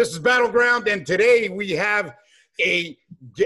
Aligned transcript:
This 0.00 0.12
is 0.12 0.18
Battleground, 0.18 0.88
and 0.88 1.04
today 1.04 1.50
we 1.50 1.72
have 1.72 2.14
a, 2.58 2.96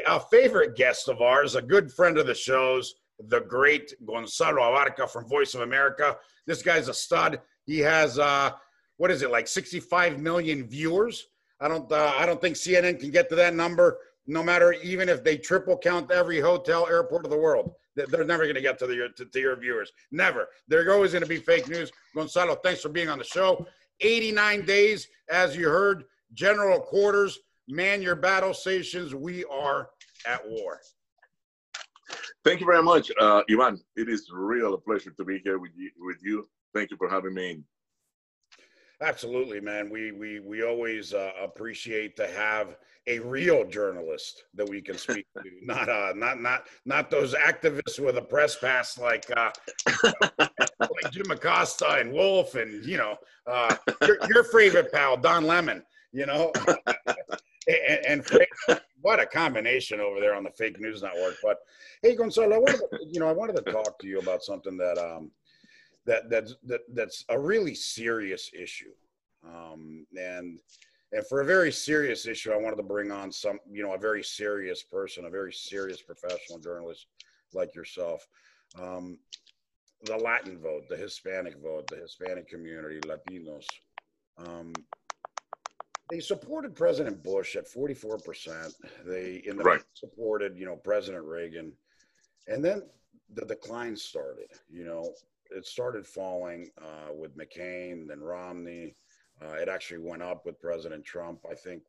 a 0.07 0.21
favorite 0.31 0.77
guest 0.77 1.09
of 1.09 1.21
ours, 1.21 1.57
a 1.57 1.61
good 1.61 1.91
friend 1.91 2.17
of 2.17 2.29
the 2.29 2.35
show's, 2.37 2.95
the 3.19 3.41
great 3.41 3.93
Gonzalo 4.07 4.61
Abarca 4.61 5.11
from 5.11 5.29
Voice 5.29 5.55
of 5.55 5.63
America. 5.63 6.17
This 6.47 6.63
guy's 6.63 6.87
a 6.87 6.95
stud. 6.95 7.41
He 7.67 7.81
has 7.81 8.21
uh, 8.21 8.53
what 8.99 9.11
is 9.11 9.23
it 9.23 9.33
like 9.33 9.49
65 9.49 10.21
million 10.21 10.69
viewers? 10.69 11.27
I 11.61 11.67
don't 11.67 11.91
uh, 11.91 12.15
I 12.17 12.25
don't 12.25 12.41
think 12.41 12.55
CNN 12.55 13.01
can 13.01 13.11
get 13.11 13.29
to 13.31 13.35
that 13.35 13.57
number. 13.57 13.99
No 14.29 14.45
matter 14.45 14.75
even 14.75 15.09
if 15.09 15.25
they 15.25 15.37
triple 15.37 15.77
count 15.77 16.13
every 16.13 16.39
hotel 16.39 16.87
airport 16.89 17.25
of 17.25 17.33
the 17.33 17.37
world, 17.37 17.73
they're 17.97 18.25
never 18.25 18.45
going 18.45 18.55
to 18.55 18.61
get 18.61 18.79
to, 18.79 18.87
the, 18.87 19.09
to, 19.17 19.25
to 19.25 19.41
your 19.41 19.57
viewers. 19.57 19.91
Never. 20.13 20.47
They're 20.69 20.93
always 20.93 21.11
going 21.11 21.25
to 21.25 21.29
be 21.29 21.39
fake 21.39 21.69
news. 21.69 21.91
Gonzalo, 22.15 22.55
thanks 22.63 22.81
for 22.81 22.91
being 22.91 23.09
on 23.09 23.19
the 23.19 23.25
show. 23.25 23.67
89 24.01 24.65
days, 24.65 25.09
as 25.29 25.57
you 25.57 25.69
heard, 25.69 26.05
general 26.35 26.81
quarters, 26.81 27.39
man 27.69 28.03
your 28.03 28.17
battle 28.17 28.55
stations. 28.55 29.15
We 29.15 29.45
are 29.45 29.91
at 30.27 30.47
war. 30.47 30.81
Thank 32.45 32.61
you 32.61 32.67
very 32.67 32.83
much, 32.83 33.11
uh, 33.19 33.43
Ivan. 33.51 33.81
It 33.97 34.09
is 34.09 34.29
real 34.33 34.75
a 34.75 34.79
pleasure 34.79 35.11
to 35.13 35.25
be 35.25 35.41
here 35.45 35.59
with 35.59 35.73
you. 35.77 35.91
With 35.99 36.19
you. 36.23 36.47
Thank 36.75 36.91
you 36.91 36.97
for 36.97 37.09
having 37.09 37.35
me. 37.35 37.63
Absolutely, 39.01 39.61
man. 39.61 39.91
We 39.91 40.13
we 40.13 40.41
we 40.41 40.63
always 40.63 41.15
uh, 41.15 41.33
appreciate 41.43 42.17
to 42.17 42.27
have 42.29 42.77
a 43.07 43.19
real 43.19 43.67
journalist 43.69 44.45
that 44.55 44.69
we 44.69 44.81
can 44.81 44.97
speak 44.97 45.27
to, 45.43 45.51
not 45.63 45.89
uh, 45.89 46.13
not 46.15 46.41
not 46.41 46.69
not 46.87 47.11
those 47.11 47.35
activists 47.35 47.99
with 47.99 48.17
a 48.17 48.23
press 48.23 48.57
pass 48.57 48.97
like 48.97 49.25
uh, 49.37 49.51
like 50.81 51.11
Jim 51.11 51.31
Acosta 51.31 51.97
and 51.99 52.13
Wolf 52.13 52.55
and 52.55 52.85
you 52.85 52.97
know 52.97 53.17
uh, 53.47 53.75
your, 54.07 54.19
your 54.29 54.45
favorite 54.45 54.93
pal 54.93 55.17
Don 55.17 55.45
Lemon, 55.45 55.83
you 56.15 56.27
know, 56.27 56.53
and, 57.69 58.07
and 58.07 58.81
what 59.03 59.21
a 59.21 59.27
combination 59.27 60.01
over 60.01 60.21
there 60.21 60.35
on 60.35 60.45
the 60.45 60.51
fake 60.51 60.81
news 60.81 61.03
network. 61.03 61.37
But 61.43 61.59
hey, 62.03 62.15
Gonzalo, 62.15 62.55
I 62.55 62.59
wanted 62.59 62.79
to, 62.79 62.99
you 63.11 63.21
know 63.21 63.29
I 63.29 63.33
wanted 63.33 63.57
to 63.57 63.73
talk 63.73 63.99
to 63.99 64.07
you 64.07 64.21
about 64.21 64.43
something 64.43 64.77
that 64.79 64.97
um 64.97 65.31
that 66.07 66.31
that's 66.31 66.55
that, 66.65 66.81
that's 66.95 67.25
a 67.29 67.39
really 67.39 67.75
serious 67.75 68.51
issue, 68.59 68.93
um, 69.45 70.07
and 70.17 70.61
and 71.13 71.27
for 71.27 71.41
a 71.41 71.45
very 71.45 71.73
serious 71.73 72.27
issue, 72.27 72.53
I 72.53 72.57
wanted 72.57 72.77
to 72.77 72.83
bring 72.83 73.13
on 73.13 73.31
some, 73.31 73.61
you 73.71 73.85
know, 73.85 73.95
a 73.95 73.99
very 73.99 74.23
serious 74.23 74.83
person, 74.83 75.27
a 75.27 75.31
very 75.31 75.53
serious 75.53 76.03
professional 76.03 76.59
journalist 76.59 77.07
like 77.53 77.75
yourself. 77.75 78.27
Um, 78.81 79.19
the 80.05 80.17
Latin 80.17 80.59
vote, 80.59 80.89
the 80.89 80.97
Hispanic 80.97 81.57
vote, 81.63 81.87
the 81.87 81.97
Hispanic 81.97 82.49
community, 82.49 83.01
Latinos. 83.01 83.65
Um, 84.39 84.73
they 86.11 86.21
supported 86.21 86.75
President 86.75 87.23
Bush 87.23 87.57
at 87.57 87.67
44%. 87.67 88.75
They 89.07 89.43
in 89.47 89.57
the 89.57 89.65
right. 89.65 89.83
supported, 89.95 90.57
you 90.57 90.67
know, 90.67 90.77
President 90.77 91.25
Reagan. 91.25 91.73
And 92.47 92.65
then 92.65 92.83
the 93.33 93.47
decline 93.47 93.97
started, 93.97 94.49
you 94.71 94.85
know, 94.85 95.15
it 95.51 95.67
started 95.67 96.07
falling 96.07 96.71
uh, 96.79 97.13
with 97.15 97.37
McCain, 97.37 98.07
then 98.09 98.21
Romney, 98.21 98.95
uh, 99.43 99.55
it 99.55 99.69
actually 99.69 99.99
went 99.99 100.23
up 100.23 100.47
with 100.47 100.61
President 100.61 101.05
Trump. 101.05 101.41
I 101.51 101.55
think 101.55 101.83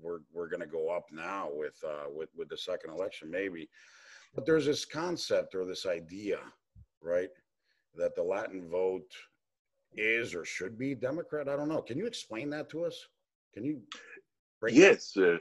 we're 0.00 0.20
we're 0.32 0.48
going 0.48 0.60
to 0.60 0.66
go 0.66 0.90
up 0.90 1.06
now 1.12 1.48
with 1.52 1.82
uh, 1.86 2.08
with 2.14 2.28
with 2.36 2.48
the 2.48 2.56
second 2.56 2.90
election, 2.90 3.30
maybe. 3.30 3.68
But 4.34 4.46
there's 4.46 4.66
this 4.66 4.84
concept 4.84 5.54
or 5.54 5.64
this 5.64 5.84
idea, 5.86 6.38
right, 7.02 7.28
that 7.96 8.14
the 8.14 8.22
Latin 8.22 8.68
vote 8.68 9.10
is 9.94 10.34
or 10.34 10.44
should 10.44 10.78
be 10.78 10.94
Democrat. 10.94 11.48
I 11.48 11.56
don't 11.56 11.68
know. 11.68 11.82
Can 11.82 11.98
you 11.98 12.06
explain 12.06 12.48
that 12.50 12.70
to 12.70 12.84
us? 12.84 13.06
Can 13.54 13.64
you? 13.64 13.82
yes. 14.68 15.16
Uh, 15.16 15.38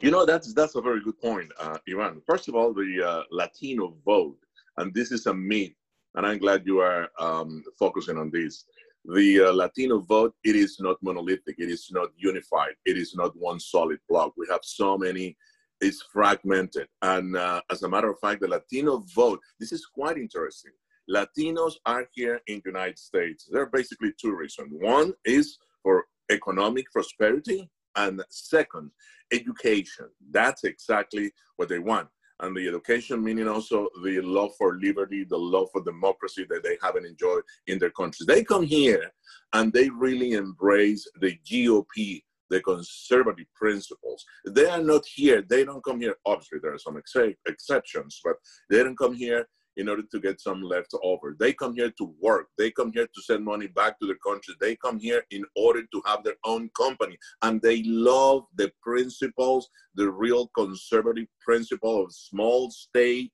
you 0.00 0.10
know 0.10 0.24
that's 0.24 0.54
that's 0.54 0.74
a 0.76 0.80
very 0.80 1.00
good 1.00 1.20
point, 1.20 1.50
uh, 1.58 1.78
Ivan. 1.88 2.22
First 2.26 2.48
of 2.48 2.54
all, 2.54 2.72
the 2.72 3.02
uh, 3.04 3.22
Latino 3.30 3.96
vote, 4.04 4.38
and 4.76 4.94
this 4.94 5.10
is 5.12 5.26
a 5.26 5.34
myth, 5.34 5.72
and 6.14 6.26
I'm 6.26 6.38
glad 6.38 6.66
you 6.66 6.80
are 6.80 7.08
um, 7.18 7.62
focusing 7.78 8.16
on 8.18 8.30
this 8.30 8.64
the 9.04 9.40
uh, 9.40 9.52
Latino 9.52 10.00
vote, 10.00 10.34
it 10.44 10.54
is 10.54 10.78
not 10.80 11.02
monolithic, 11.02 11.56
it 11.58 11.70
is 11.70 11.88
not 11.90 12.10
unified, 12.16 12.74
it 12.84 12.98
is 12.98 13.14
not 13.14 13.36
one 13.36 13.58
solid 13.58 13.98
block. 14.08 14.34
We 14.36 14.46
have 14.50 14.60
so 14.62 14.98
many, 14.98 15.36
it's 15.80 16.04
fragmented. 16.12 16.88
And 17.00 17.36
uh, 17.36 17.62
as 17.70 17.82
a 17.82 17.88
matter 17.88 18.10
of 18.10 18.18
fact, 18.20 18.42
the 18.42 18.48
Latino 18.48 19.04
vote, 19.14 19.40
this 19.58 19.72
is 19.72 19.86
quite 19.86 20.18
interesting. 20.18 20.72
Latinos 21.10 21.74
are 21.86 22.06
here 22.12 22.40
in 22.48 22.60
the 22.64 22.70
United 22.70 22.98
States. 22.98 23.48
There 23.50 23.62
are 23.62 23.70
basically 23.72 24.12
two 24.20 24.34
reasons. 24.34 24.68
One 24.72 25.14
is 25.24 25.56
for 25.82 26.04
economic 26.30 26.90
prosperity, 26.92 27.70
and 27.96 28.22
second, 28.30 28.90
education. 29.32 30.08
That's 30.30 30.64
exactly 30.64 31.32
what 31.56 31.68
they 31.68 31.78
want 31.78 32.08
and 32.40 32.56
the 32.56 32.68
education 32.68 33.22
meaning 33.22 33.48
also 33.48 33.88
the 34.04 34.20
love 34.20 34.52
for 34.56 34.78
liberty, 34.78 35.24
the 35.24 35.36
love 35.36 35.68
for 35.72 35.82
democracy 35.82 36.46
that 36.48 36.62
they 36.62 36.78
haven't 36.82 37.06
enjoyed 37.06 37.42
in 37.66 37.78
their 37.78 37.90
countries. 37.90 38.26
They 38.26 38.44
come 38.44 38.62
here 38.62 39.10
and 39.52 39.72
they 39.72 39.88
really 39.88 40.32
embrace 40.32 41.08
the 41.20 41.36
GOP, 41.50 42.22
the 42.50 42.60
conservative 42.60 43.46
principles. 43.54 44.24
They 44.46 44.66
are 44.66 44.82
not 44.82 45.04
here. 45.06 45.42
They 45.42 45.64
don't 45.64 45.84
come 45.84 46.00
here. 46.00 46.14
Obviously, 46.26 46.60
there 46.62 46.74
are 46.74 46.78
some 46.78 46.96
ex- 46.96 47.34
exceptions, 47.46 48.20
but 48.24 48.36
they 48.70 48.82
don't 48.82 48.98
come 48.98 49.14
here 49.14 49.46
in 49.78 49.88
order 49.88 50.02
to 50.02 50.20
get 50.20 50.40
some 50.40 50.60
left 50.60 50.92
over. 51.02 51.36
They 51.38 51.52
come 51.52 51.72
here 51.72 51.92
to 51.98 52.14
work. 52.20 52.48
They 52.58 52.70
come 52.70 52.92
here 52.92 53.06
to 53.06 53.22
send 53.22 53.44
money 53.44 53.68
back 53.68 53.98
to 54.00 54.06
their 54.06 54.18
country. 54.26 54.54
They 54.60 54.76
come 54.76 54.98
here 54.98 55.22
in 55.30 55.44
order 55.56 55.82
to 55.82 56.02
have 56.04 56.24
their 56.24 56.36
own 56.44 56.68
company. 56.76 57.16
And 57.42 57.62
they 57.62 57.84
love 57.84 58.42
the 58.56 58.70
principles, 58.82 59.70
the 59.94 60.10
real 60.10 60.48
conservative 60.56 61.28
principle 61.40 62.04
of 62.04 62.12
small 62.12 62.70
state, 62.70 63.32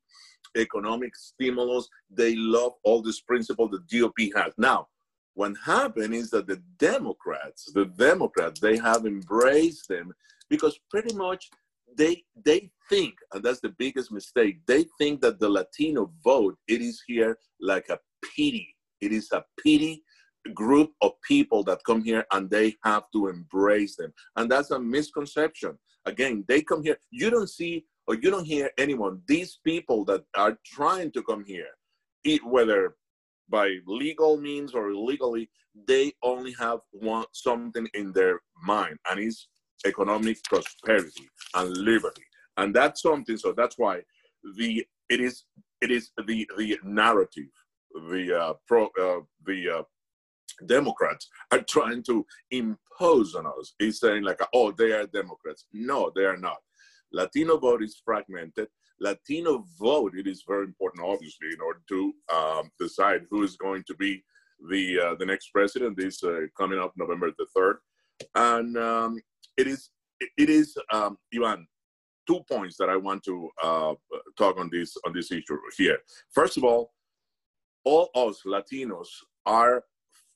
economic 0.56 1.16
stimulus. 1.16 1.88
They 2.10 2.36
love 2.36 2.74
all 2.84 3.02
these 3.02 3.22
principles 3.22 3.70
the 3.70 3.98
GOP 3.98 4.30
has. 4.36 4.52
Now, 4.58 4.88
what 5.32 5.54
happened 5.64 6.14
is 6.14 6.30
that 6.30 6.46
the 6.46 6.62
Democrats, 6.78 7.72
the 7.72 7.86
Democrats, 7.86 8.60
they 8.60 8.76
have 8.76 9.06
embraced 9.06 9.88
them 9.88 10.12
because 10.48 10.78
pretty 10.90 11.14
much 11.14 11.48
they 11.96 12.24
they 12.44 12.70
think, 12.88 13.14
and 13.32 13.42
that's 13.42 13.60
the 13.60 13.74
biggest 13.78 14.12
mistake, 14.12 14.58
they 14.66 14.86
think 14.98 15.20
that 15.22 15.40
the 15.40 15.48
Latino 15.48 16.12
vote, 16.22 16.56
it 16.68 16.80
is 16.80 17.02
here 17.06 17.38
like 17.60 17.88
a 17.88 17.98
pity. 18.36 18.76
It 19.00 19.12
is 19.12 19.30
a 19.32 19.44
pity 19.62 20.02
group 20.54 20.90
of 21.00 21.12
people 21.26 21.62
that 21.64 21.84
come 21.86 22.02
here 22.04 22.24
and 22.32 22.50
they 22.50 22.74
have 22.84 23.04
to 23.12 23.28
embrace 23.28 23.96
them. 23.96 24.12
And 24.36 24.50
that's 24.50 24.70
a 24.70 24.78
misconception. 24.78 25.78
Again, 26.04 26.44
they 26.48 26.60
come 26.60 26.82
here, 26.82 26.98
you 27.10 27.30
don't 27.30 27.48
see 27.48 27.86
or 28.06 28.14
you 28.14 28.30
don't 28.30 28.44
hear 28.44 28.70
anyone, 28.78 29.22
these 29.26 29.58
people 29.64 30.04
that 30.04 30.22
are 30.36 30.58
trying 30.64 31.10
to 31.12 31.22
come 31.22 31.44
here, 31.46 31.68
it, 32.24 32.44
whether 32.44 32.96
by 33.48 33.76
legal 33.86 34.36
means 34.36 34.74
or 34.74 34.90
illegally, 34.90 35.48
they 35.88 36.12
only 36.22 36.52
have 36.58 36.80
one 36.92 37.24
something 37.32 37.88
in 37.94 38.12
their 38.12 38.40
mind, 38.62 38.96
and 39.10 39.20
it's 39.20 39.48
economic 39.84 40.42
prosperity 40.44 41.28
and 41.54 41.76
liberty. 41.76 42.22
And 42.56 42.74
that's 42.74 43.02
something 43.02 43.36
so 43.36 43.52
that's 43.52 43.78
why 43.78 44.02
the 44.56 44.84
it 45.08 45.20
is 45.20 45.44
it 45.80 45.90
is 45.90 46.10
the 46.26 46.48
the 46.56 46.78
narrative 46.84 47.52
the 48.10 48.40
uh, 48.40 48.54
pro 48.66 48.86
uh, 49.00 49.20
the 49.46 49.78
uh, 49.78 49.82
democrats 50.66 51.28
are 51.50 51.62
trying 51.62 52.02
to 52.04 52.24
impose 52.50 53.34
on 53.34 53.46
us. 53.46 53.74
Is 53.80 54.00
saying 54.00 54.22
like 54.22 54.40
oh 54.52 54.72
they 54.72 54.92
are 54.92 55.06
democrats. 55.06 55.66
No 55.72 56.12
they 56.14 56.24
are 56.24 56.36
not. 56.36 56.58
Latino 57.12 57.58
vote 57.58 57.82
is 57.82 58.00
fragmented. 58.04 58.68
Latino 59.00 59.64
vote 59.78 60.12
it 60.16 60.26
is 60.26 60.44
very 60.46 60.64
important 60.64 61.04
obviously 61.04 61.48
in 61.52 61.60
order 61.60 61.80
to 61.88 62.14
um, 62.34 62.70
decide 62.78 63.22
who 63.30 63.42
is 63.42 63.56
going 63.56 63.82
to 63.86 63.94
be 63.94 64.22
the 64.70 65.00
uh, 65.00 65.14
the 65.18 65.26
next 65.26 65.50
president 65.50 65.98
is 66.00 66.22
uh, 66.22 66.42
coming 66.56 66.78
up 66.78 66.92
november 66.96 67.30
the 67.38 67.46
3rd 67.56 67.74
and 68.36 68.76
um, 68.78 69.18
it 69.56 69.66
is 69.66 69.90
it 70.36 70.48
is 70.48 70.76
um, 70.92 71.18
Ivan, 71.34 71.66
two 72.26 72.40
points 72.50 72.76
that 72.78 72.88
I 72.88 72.96
want 72.96 73.22
to 73.24 73.50
uh, 73.62 73.94
talk 74.38 74.58
on 74.58 74.70
this 74.72 74.96
on 75.06 75.12
this 75.12 75.30
issue 75.30 75.58
here. 75.76 75.98
First 76.32 76.56
of 76.56 76.64
all, 76.64 76.92
all 77.84 78.10
us 78.14 78.42
Latinos 78.46 79.08
are 79.46 79.84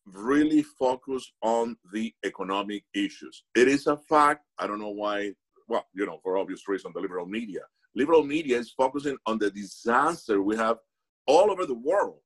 really 0.06 0.62
focused 0.62 1.32
on 1.42 1.76
the 1.92 2.12
economic 2.24 2.84
issues. 2.94 3.44
It 3.54 3.68
is 3.68 3.86
a 3.86 3.96
fact. 3.96 4.44
I 4.58 4.66
don't 4.66 4.80
know 4.80 4.90
why. 4.90 5.32
Well, 5.68 5.86
you 5.94 6.06
know, 6.06 6.18
for 6.22 6.38
obvious 6.38 6.66
reason, 6.66 6.92
the 6.94 7.00
liberal 7.00 7.26
media. 7.26 7.60
Liberal 7.94 8.22
media 8.22 8.58
is 8.58 8.70
focusing 8.70 9.16
on 9.26 9.38
the 9.38 9.50
disaster 9.50 10.42
we 10.42 10.56
have 10.56 10.78
all 11.26 11.50
over 11.50 11.66
the 11.66 11.74
world 11.74 12.20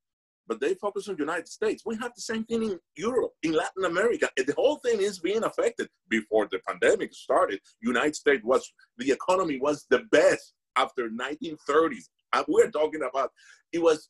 but 0.49 0.61
they 0.61 0.75
focus 0.75 1.09
on 1.09 1.15
the 1.15 1.23
United 1.23 1.49
States. 1.49 1.83
We 1.87 1.97
have 1.97 2.13
the 2.15 2.23
same 2.23 2.45
thing 2.45 2.63
in 2.63 2.79
Europe, 2.97 3.33
in 3.43 3.53
Latin 3.53 3.85
America. 3.85 4.29
The 4.37 4.55
whole 4.55 4.77
thing 4.77 5.01
is 5.01 5.19
being 5.19 5.45
affected. 5.45 5.89
Before 6.09 6.49
the 6.51 6.61
pandemic 6.69 7.15
started, 7.15 7.61
United 7.81 8.17
States 8.17 8.43
was 8.45 8.71
the 8.99 9.11
economy 9.11 9.59
was 9.59 9.87
the 9.91 10.01
best 10.11 10.55
after 10.77 11.09
1930s. 11.09 12.05
And 12.35 12.45
we're 12.49 12.71
talking 12.71 13.03
about 13.09 13.31
it 13.73 13.81
was 13.83 14.09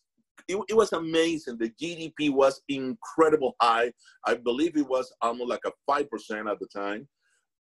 it, 0.48 0.58
it 0.68 0.74
was 0.74 0.92
amazing. 0.92 1.58
The 1.58 1.70
GDP 1.70 2.32
was 2.32 2.62
incredible 2.68 3.54
high. 3.60 3.92
I 4.26 4.34
believe 4.34 4.76
it 4.76 4.88
was 4.88 5.12
almost 5.20 5.50
like 5.50 5.64
a 5.66 5.72
five 5.86 6.10
percent 6.10 6.48
at 6.48 6.58
the 6.58 6.66
time. 6.66 7.08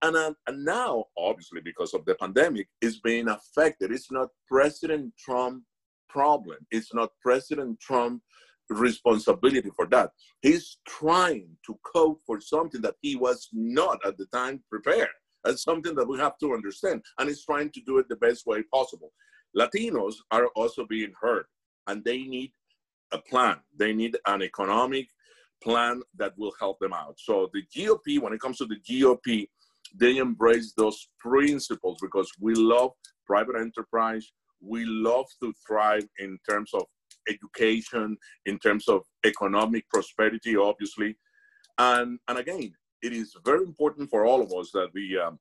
And, 0.03 0.17
uh, 0.17 0.33
and 0.47 0.65
now, 0.65 1.05
obviously, 1.19 1.61
because 1.63 1.93
of 1.93 2.07
the 2.07 2.15
pandemic, 2.15 2.69
is 2.81 3.01
being 3.01 3.29
affected. 3.29 3.93
It's 3.93 4.11
not 4.11 4.29
President 4.49 5.13
Trump 5.19 5.63
problem. 6.09 6.57
It's 6.71 6.95
not 6.95 7.11
President 7.23 7.79
Trump 7.81 8.23
responsibility 8.71 9.71
for 9.75 9.87
that. 9.87 10.13
He's 10.43 10.79
trying 10.87 11.49
to 11.67 11.79
cope 11.85 12.21
for 12.27 12.41
something 12.41 12.81
that 12.83 12.95
he 13.03 13.17
was 13.17 13.49
not 13.53 13.99
at 14.07 14.17
the 14.17 14.27
time 14.27 14.63
prepared. 14.71 15.09
That's 15.45 15.63
something 15.63 15.95
that 15.97 16.09
we 16.09 16.19
have 16.19 16.39
to 16.39 16.53
understand. 16.55 17.03
And 17.19 17.29
he's 17.29 17.45
trying 17.45 17.71
to 17.71 17.81
do 17.87 17.99
it 17.99 18.09
the 18.09 18.17
best 18.17 18.47
way 18.47 18.63
possible. 18.73 19.13
Latinos 19.57 20.15
are 20.31 20.47
also 20.55 20.87
being 20.87 21.13
hurt 21.21 21.47
and 21.87 22.05
they 22.05 22.23
need 22.23 22.53
a 23.13 23.19
plan. 23.19 23.57
They 23.77 23.93
need 23.93 24.17
an 24.27 24.43
economic 24.43 25.09
plan 25.63 26.03
that 26.17 26.33
will 26.39 26.53
help 26.61 26.79
them 26.79 26.93
out. 26.93 27.19
So 27.19 27.51
the 27.53 27.63
GOP, 27.75 28.21
when 28.21 28.33
it 28.33 28.41
comes 28.41 28.59
to 28.59 28.67
the 28.67 28.81
GOP, 28.89 29.49
they 29.99 30.19
embrace 30.19 30.73
those 30.77 31.09
principles 31.19 31.99
because 32.01 32.31
we 32.41 32.55
love 32.55 32.93
private 33.27 33.57
enterprise. 33.57 34.31
We 34.61 34.85
love 34.85 35.27
to 35.43 35.53
thrive 35.67 36.07
in 36.19 36.39
terms 36.49 36.71
of 36.75 36.83
education, 37.29 38.17
in 38.47 38.59
terms 38.59 38.89
of 38.89 39.03
economic 39.25 39.89
prosperity, 39.89 40.57
obviously. 40.57 41.17
And, 41.79 42.19
and 42.29 42.39
again, 42.39 42.73
it 43.03 43.13
is 43.13 43.35
very 43.45 43.65
important 43.65 44.11
for 44.11 44.27
all 44.27 44.43
of 44.43 44.53
us 44.53 44.71
that 44.73 44.91
we 44.93 45.19
um, 45.19 45.39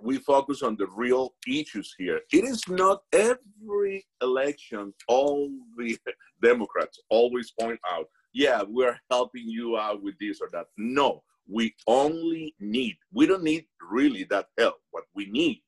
we 0.00 0.18
focus 0.18 0.62
on 0.62 0.76
the 0.76 0.86
real 0.94 1.34
issues 1.46 1.94
here. 1.98 2.20
It 2.32 2.44
is 2.44 2.62
not 2.68 3.02
every 3.12 4.06
election 4.22 4.94
all 5.08 5.50
the 5.76 5.98
Democrats 6.42 6.98
always 7.10 7.52
point 7.58 7.78
out, 7.90 8.06
yeah, 8.32 8.62
we're 8.66 8.98
helping 9.10 9.48
you 9.48 9.76
out 9.76 10.02
with 10.02 10.14
this 10.18 10.40
or 10.40 10.48
that. 10.52 10.66
No, 10.78 11.22
we 11.48 11.74
only 11.86 12.54
need, 12.60 12.96
we 13.12 13.26
don't 13.26 13.42
need 13.42 13.66
really 13.90 14.24
that 14.24 14.46
help. 14.58 14.76
What 14.90 15.04
we 15.14 15.26
need 15.26 15.62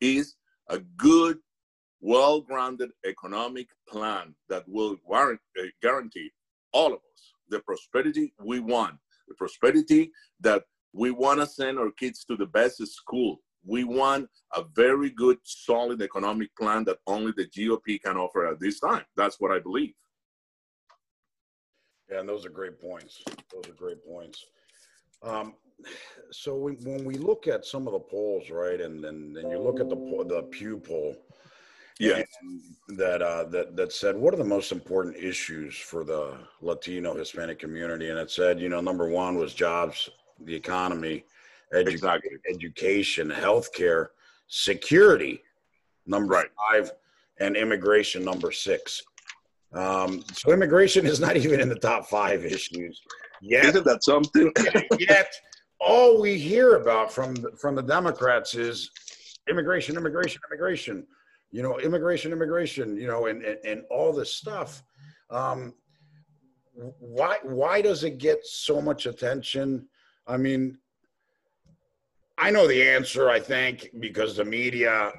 is 0.00 0.34
a 0.68 0.78
good, 0.96 1.38
well 2.04 2.42
grounded 2.42 2.90
economic 3.06 3.68
plan 3.88 4.34
that 4.50 4.62
will 4.68 4.94
warrant, 5.06 5.40
uh, 5.58 5.64
guarantee 5.80 6.30
all 6.72 6.88
of 6.88 7.00
us 7.12 7.32
the 7.48 7.58
prosperity 7.60 8.34
we 8.38 8.60
want, 8.60 8.94
the 9.26 9.34
prosperity 9.34 10.12
that 10.38 10.64
we 10.92 11.10
want 11.10 11.40
to 11.40 11.46
send 11.46 11.78
our 11.78 11.90
kids 11.90 12.22
to 12.24 12.36
the 12.36 12.46
best 12.46 12.86
school. 12.86 13.40
We 13.66 13.84
want 13.84 14.28
a 14.54 14.64
very 14.76 15.08
good, 15.08 15.38
solid 15.44 16.02
economic 16.02 16.54
plan 16.56 16.84
that 16.84 16.98
only 17.06 17.32
the 17.34 17.46
GOP 17.46 18.02
can 18.02 18.18
offer 18.18 18.46
at 18.46 18.60
this 18.60 18.80
time. 18.80 19.04
That's 19.16 19.40
what 19.40 19.50
I 19.50 19.58
believe. 19.58 19.94
Yeah, 22.10 22.20
and 22.20 22.28
those 22.28 22.44
are 22.44 22.50
great 22.50 22.78
points. 22.78 23.22
Those 23.50 23.70
are 23.70 23.76
great 23.78 24.06
points. 24.06 24.44
Um, 25.22 25.54
so 26.30 26.54
when, 26.54 26.74
when 26.84 27.04
we 27.06 27.14
look 27.14 27.46
at 27.48 27.64
some 27.64 27.86
of 27.86 27.94
the 27.94 27.98
polls, 27.98 28.50
right, 28.50 28.80
and 28.80 29.02
then 29.02 29.34
you 29.50 29.58
look 29.58 29.80
at 29.80 29.88
the 29.88 29.96
the 30.28 30.42
Pew 30.50 30.78
poll, 30.78 31.16
yeah, 32.00 32.22
that 32.88 33.22
uh, 33.22 33.44
that 33.44 33.76
that 33.76 33.92
said 33.92 34.16
what 34.16 34.34
are 34.34 34.38
the 34.38 34.44
most 34.44 34.72
important 34.72 35.16
issues 35.16 35.76
for 35.76 36.04
the 36.04 36.36
Latino 36.60 37.14
Hispanic 37.14 37.58
community, 37.58 38.10
and 38.10 38.18
it 38.18 38.30
said 38.30 38.60
you 38.60 38.68
know 38.68 38.80
number 38.80 39.08
one 39.08 39.36
was 39.36 39.54
jobs, 39.54 40.10
the 40.44 40.54
economy, 40.54 41.24
edu- 41.72 41.88
exactly. 41.88 42.30
education, 42.52 43.30
healthcare, 43.30 44.08
security, 44.48 45.42
number 46.06 46.34
Right. 46.34 46.48
five, 46.72 46.92
and 47.38 47.56
immigration, 47.56 48.24
number 48.24 48.50
six. 48.50 49.02
Um, 49.72 50.22
so 50.32 50.52
immigration 50.52 51.06
is 51.06 51.18
not 51.20 51.36
even 51.36 51.60
in 51.60 51.68
the 51.68 51.74
top 51.78 52.06
five 52.06 52.44
issues 52.44 53.00
yet. 53.40 53.66
Isn't 53.66 53.84
that 53.84 54.04
something? 54.04 54.52
yet 54.98 55.32
all 55.80 56.20
we 56.20 56.38
hear 56.38 56.76
about 56.76 57.12
from 57.12 57.34
the, 57.34 57.50
from 57.60 57.74
the 57.74 57.82
Democrats 57.82 58.54
is 58.54 58.90
immigration, 59.48 59.96
immigration, 59.96 60.40
immigration. 60.48 61.06
You 61.54 61.62
know, 61.62 61.78
immigration, 61.78 62.32
immigration. 62.32 62.96
You 62.96 63.06
know, 63.06 63.26
and 63.26 63.44
and, 63.44 63.58
and 63.64 63.82
all 63.88 64.12
this 64.12 64.32
stuff. 64.32 64.82
Um, 65.30 65.72
why 66.98 67.38
why 67.44 67.80
does 67.80 68.02
it 68.02 68.18
get 68.18 68.44
so 68.44 68.80
much 68.80 69.06
attention? 69.06 69.86
I 70.26 70.36
mean, 70.36 70.78
I 72.38 72.50
know 72.50 72.66
the 72.66 72.82
answer. 72.82 73.30
I 73.30 73.38
think 73.38 73.90
because 74.00 74.36
the 74.36 74.44
media 74.44 75.12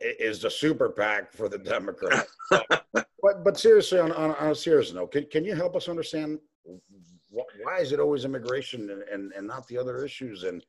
is 0.00 0.40
the 0.40 0.50
super 0.50 0.88
PAC 0.88 1.30
for 1.30 1.50
the 1.50 1.58
Democrats. 1.58 2.34
but 2.50 3.44
but 3.44 3.58
seriously, 3.58 3.98
on, 3.98 4.12
on, 4.12 4.34
on 4.36 4.52
a 4.52 4.54
serious 4.54 4.94
note, 4.94 5.12
can, 5.12 5.26
can 5.26 5.44
you 5.44 5.54
help 5.54 5.76
us 5.76 5.90
understand 5.90 6.38
wh- 6.64 7.52
why 7.62 7.80
is 7.80 7.92
it 7.92 8.00
always 8.00 8.24
immigration 8.24 8.88
and, 8.88 9.02
and, 9.02 9.32
and 9.32 9.46
not 9.46 9.68
the 9.68 9.76
other 9.76 10.06
issues? 10.06 10.44
And 10.44 10.64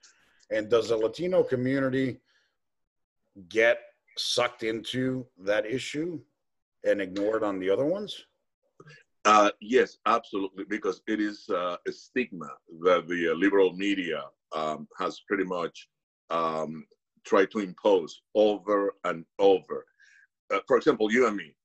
and 0.51 0.69
does 0.69 0.89
the 0.89 0.97
Latino 0.97 1.43
community 1.43 2.19
get 3.47 3.79
sucked 4.17 4.63
into 4.63 5.25
that 5.39 5.65
issue 5.65 6.19
and 6.85 7.01
ignored 7.01 7.43
on 7.43 7.59
the 7.59 7.69
other 7.69 7.85
ones? 7.85 8.25
Uh, 9.25 9.51
yes, 9.61 9.97
absolutely, 10.05 10.65
because 10.69 11.01
it 11.07 11.21
is 11.21 11.47
uh, 11.49 11.77
a 11.87 11.91
stigma 11.91 12.49
that 12.81 13.07
the 13.07 13.31
uh, 13.31 13.35
liberal 13.35 13.71
media 13.73 14.23
um, 14.53 14.87
has 14.97 15.21
pretty 15.27 15.45
much 15.45 15.87
um, 16.29 16.85
tried 17.25 17.49
to 17.51 17.59
impose 17.59 18.21
over 18.35 18.95
and 19.05 19.23
over. 19.39 19.85
Uh, 20.53 20.59
for 20.67 20.75
example, 20.75 21.11
you 21.11 21.25
and 21.25 21.37
me, 21.37 21.55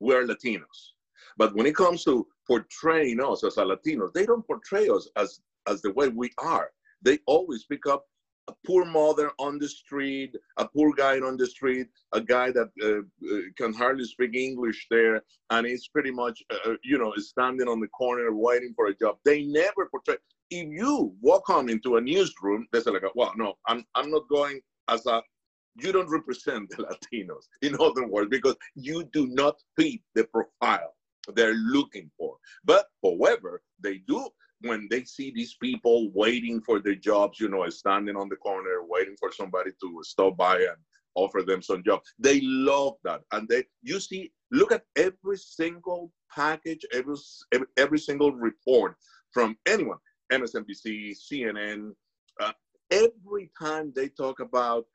we're 0.00 0.26
Latinos, 0.26 0.92
but 1.36 1.54
when 1.54 1.66
it 1.66 1.76
comes 1.76 2.02
to 2.04 2.26
portraying 2.46 3.20
us 3.22 3.44
as 3.44 3.58
a 3.58 3.62
Latinos, 3.62 4.12
they 4.14 4.24
don't 4.24 4.46
portray 4.46 4.88
us 4.88 5.08
as 5.16 5.40
as 5.68 5.82
the 5.82 5.92
way 5.92 6.08
we 6.08 6.30
are. 6.38 6.70
They 7.02 7.18
always 7.26 7.64
pick 7.64 7.86
up 7.86 8.06
a 8.48 8.54
poor 8.64 8.84
mother 8.84 9.32
on 9.38 9.58
the 9.58 9.68
street, 9.68 10.34
a 10.56 10.66
poor 10.68 10.92
guy 10.92 11.18
on 11.18 11.36
the 11.36 11.46
street, 11.46 11.88
a 12.12 12.20
guy 12.20 12.50
that 12.52 12.68
uh, 12.82 13.34
uh, 13.34 13.40
can 13.56 13.72
hardly 13.72 14.04
speak 14.04 14.34
English 14.34 14.86
there, 14.90 15.22
and 15.50 15.66
is 15.66 15.88
pretty 15.88 16.10
much, 16.10 16.42
uh, 16.50 16.74
you 16.84 16.98
know, 16.98 17.12
standing 17.16 17.68
on 17.68 17.80
the 17.80 17.88
corner 17.88 18.34
waiting 18.34 18.72
for 18.74 18.86
a 18.86 18.94
job. 18.94 19.16
They 19.24 19.42
never 19.44 19.88
portray. 19.90 20.16
If 20.50 20.68
you 20.68 21.14
walk 21.20 21.50
on 21.50 21.68
into 21.68 21.96
a 21.96 22.00
newsroom, 22.00 22.66
they 22.72 22.80
say 22.80 22.92
like, 22.92 23.02
"Well, 23.14 23.32
no, 23.36 23.54
I'm 23.66 23.84
I'm 23.94 24.10
not 24.10 24.28
going 24.28 24.60
as 24.88 25.06
a." 25.06 25.22
You 25.78 25.92
don't 25.92 26.08
represent 26.08 26.70
the 26.70 26.76
Latinos, 26.84 27.44
in 27.60 27.76
other 27.80 28.06
words, 28.06 28.30
because 28.30 28.56
you 28.76 29.04
do 29.12 29.26
not 29.26 29.56
fit 29.76 30.00
the 30.14 30.24
profile 30.24 30.94
they're 31.34 31.54
looking 31.54 32.10
for. 32.16 32.36
But 32.64 32.86
however, 33.02 33.62
they 33.80 33.98
do 33.98 34.28
when 34.60 34.88
they 34.90 35.04
see 35.04 35.32
these 35.34 35.54
people 35.54 36.10
waiting 36.14 36.60
for 36.60 36.80
their 36.80 36.94
jobs, 36.94 37.40
you 37.40 37.48
know, 37.48 37.68
standing 37.68 38.16
on 38.16 38.28
the 38.28 38.36
corner, 38.36 38.84
waiting 38.88 39.16
for 39.18 39.30
somebody 39.32 39.70
to 39.82 40.00
stop 40.02 40.36
by 40.36 40.56
and 40.56 40.76
offer 41.14 41.42
them 41.42 41.62
some 41.62 41.82
job. 41.82 42.00
They 42.18 42.40
love 42.42 42.94
that. 43.04 43.22
And 43.32 43.48
they, 43.48 43.64
you 43.82 44.00
see, 44.00 44.32
look 44.52 44.72
at 44.72 44.84
every 44.96 45.38
single 45.38 46.12
package, 46.34 46.84
every, 46.92 47.16
every, 47.52 47.66
every 47.76 47.98
single 47.98 48.32
report 48.32 48.96
from 49.32 49.56
anyone, 49.66 49.98
MSNBC, 50.32 51.16
CNN, 51.16 51.92
uh, 52.40 52.52
every 52.90 53.50
time 53.58 53.92
they 53.94 54.08
talk 54.08 54.40
about 54.40 54.86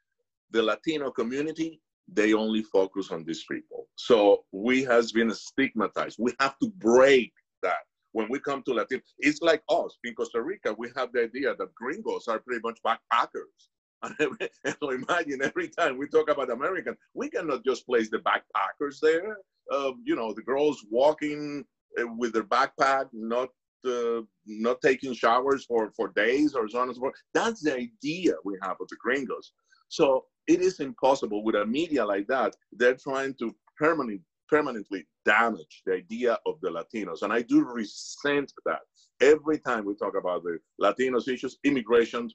the 0.51 0.62
Latino 0.62 1.12
community, 1.12 1.82
they 2.08 2.34
only 2.34 2.63
focus 2.63 3.12
on 3.12 3.24
these 3.24 3.44
people. 3.50 3.88
So 3.96 4.44
we 4.51 4.84
has 4.84 5.12
been 5.12 5.34
stigmatized. 5.34 6.18
We 6.20 6.34
have 6.39 6.58
to 6.60 6.70
break 6.77 7.32
that 7.63 7.84
when 8.13 8.27
we 8.30 8.39
come 8.39 8.63
to 8.63 8.74
Latin, 8.74 9.01
it's 9.20 9.41
like 9.41 9.63
us 9.70 9.98
in 10.03 10.13
Costa 10.15 10.41
Rica. 10.41 10.74
We 10.77 10.89
have 10.96 11.12
the 11.13 11.24
idea 11.24 11.56
that 11.56 11.75
gringos 11.75 12.27
are 12.27 12.39
pretty 12.39 12.62
much 12.63 12.80
backpackers. 12.86 13.70
And, 14.20 14.75
so 14.80 14.89
imagine 14.89 15.44
every 15.44 15.68
time 15.68 15.96
we 15.98 16.08
talk 16.08 16.30
about 16.30 16.50
American, 16.50 16.98
we 17.13 17.30
cannot 17.30 17.63
just 17.63 17.86
place 17.86 18.10
the 18.10 18.18
backpackers 18.18 19.00
there. 19.00 19.38
Uh, 19.72 19.91
you 20.03 20.15
know, 20.15 20.34
the 20.34 20.41
girls 20.41 20.84
walking 20.89 21.63
uh, 22.00 22.08
with 22.18 22.34
their 22.34 22.44
backpack, 22.44 23.10
not 23.13 23.50
uh, 23.86 24.22
not 24.46 24.82
taking 24.82 25.13
showers 25.13 25.65
for 25.65 25.91
for 25.96 26.10
days 26.10 26.56
or 26.56 26.68
so 26.68 26.80
on 26.80 26.88
and 26.88 26.96
so 26.96 27.01
forth. 27.01 27.15
That's 27.36 27.62
the 27.62 27.75
idea 27.75 28.34
we 28.44 28.58
have 28.63 28.77
of 28.82 28.88
the 28.89 28.98
gringos. 29.00 29.53
So 29.89 30.25
it 30.48 30.62
is 30.62 30.80
impossible 30.80 31.44
with 31.44 31.56
a 31.56 31.65
media 31.65 32.06
like 32.06 32.27
that. 32.27 32.56
They're 32.72 32.96
trying 32.96 33.36
to 33.36 33.56
permanently 33.77 34.22
permanently 34.51 35.08
damage 35.25 35.81
the 35.86 35.93
idea 35.93 36.38
of 36.46 36.60
the 36.62 36.70
Latinos. 36.70 37.22
And 37.22 37.31
I 37.31 37.41
do 37.41 37.63
resent 37.63 38.51
that. 38.65 38.81
Every 39.22 39.58
time 39.60 39.86
we 39.86 39.96
talk 39.96 40.15
about 40.17 40.43
the 40.43 40.60
Latinos 40.81 41.27
issues, 41.27 41.58
immigration, 41.63 42.29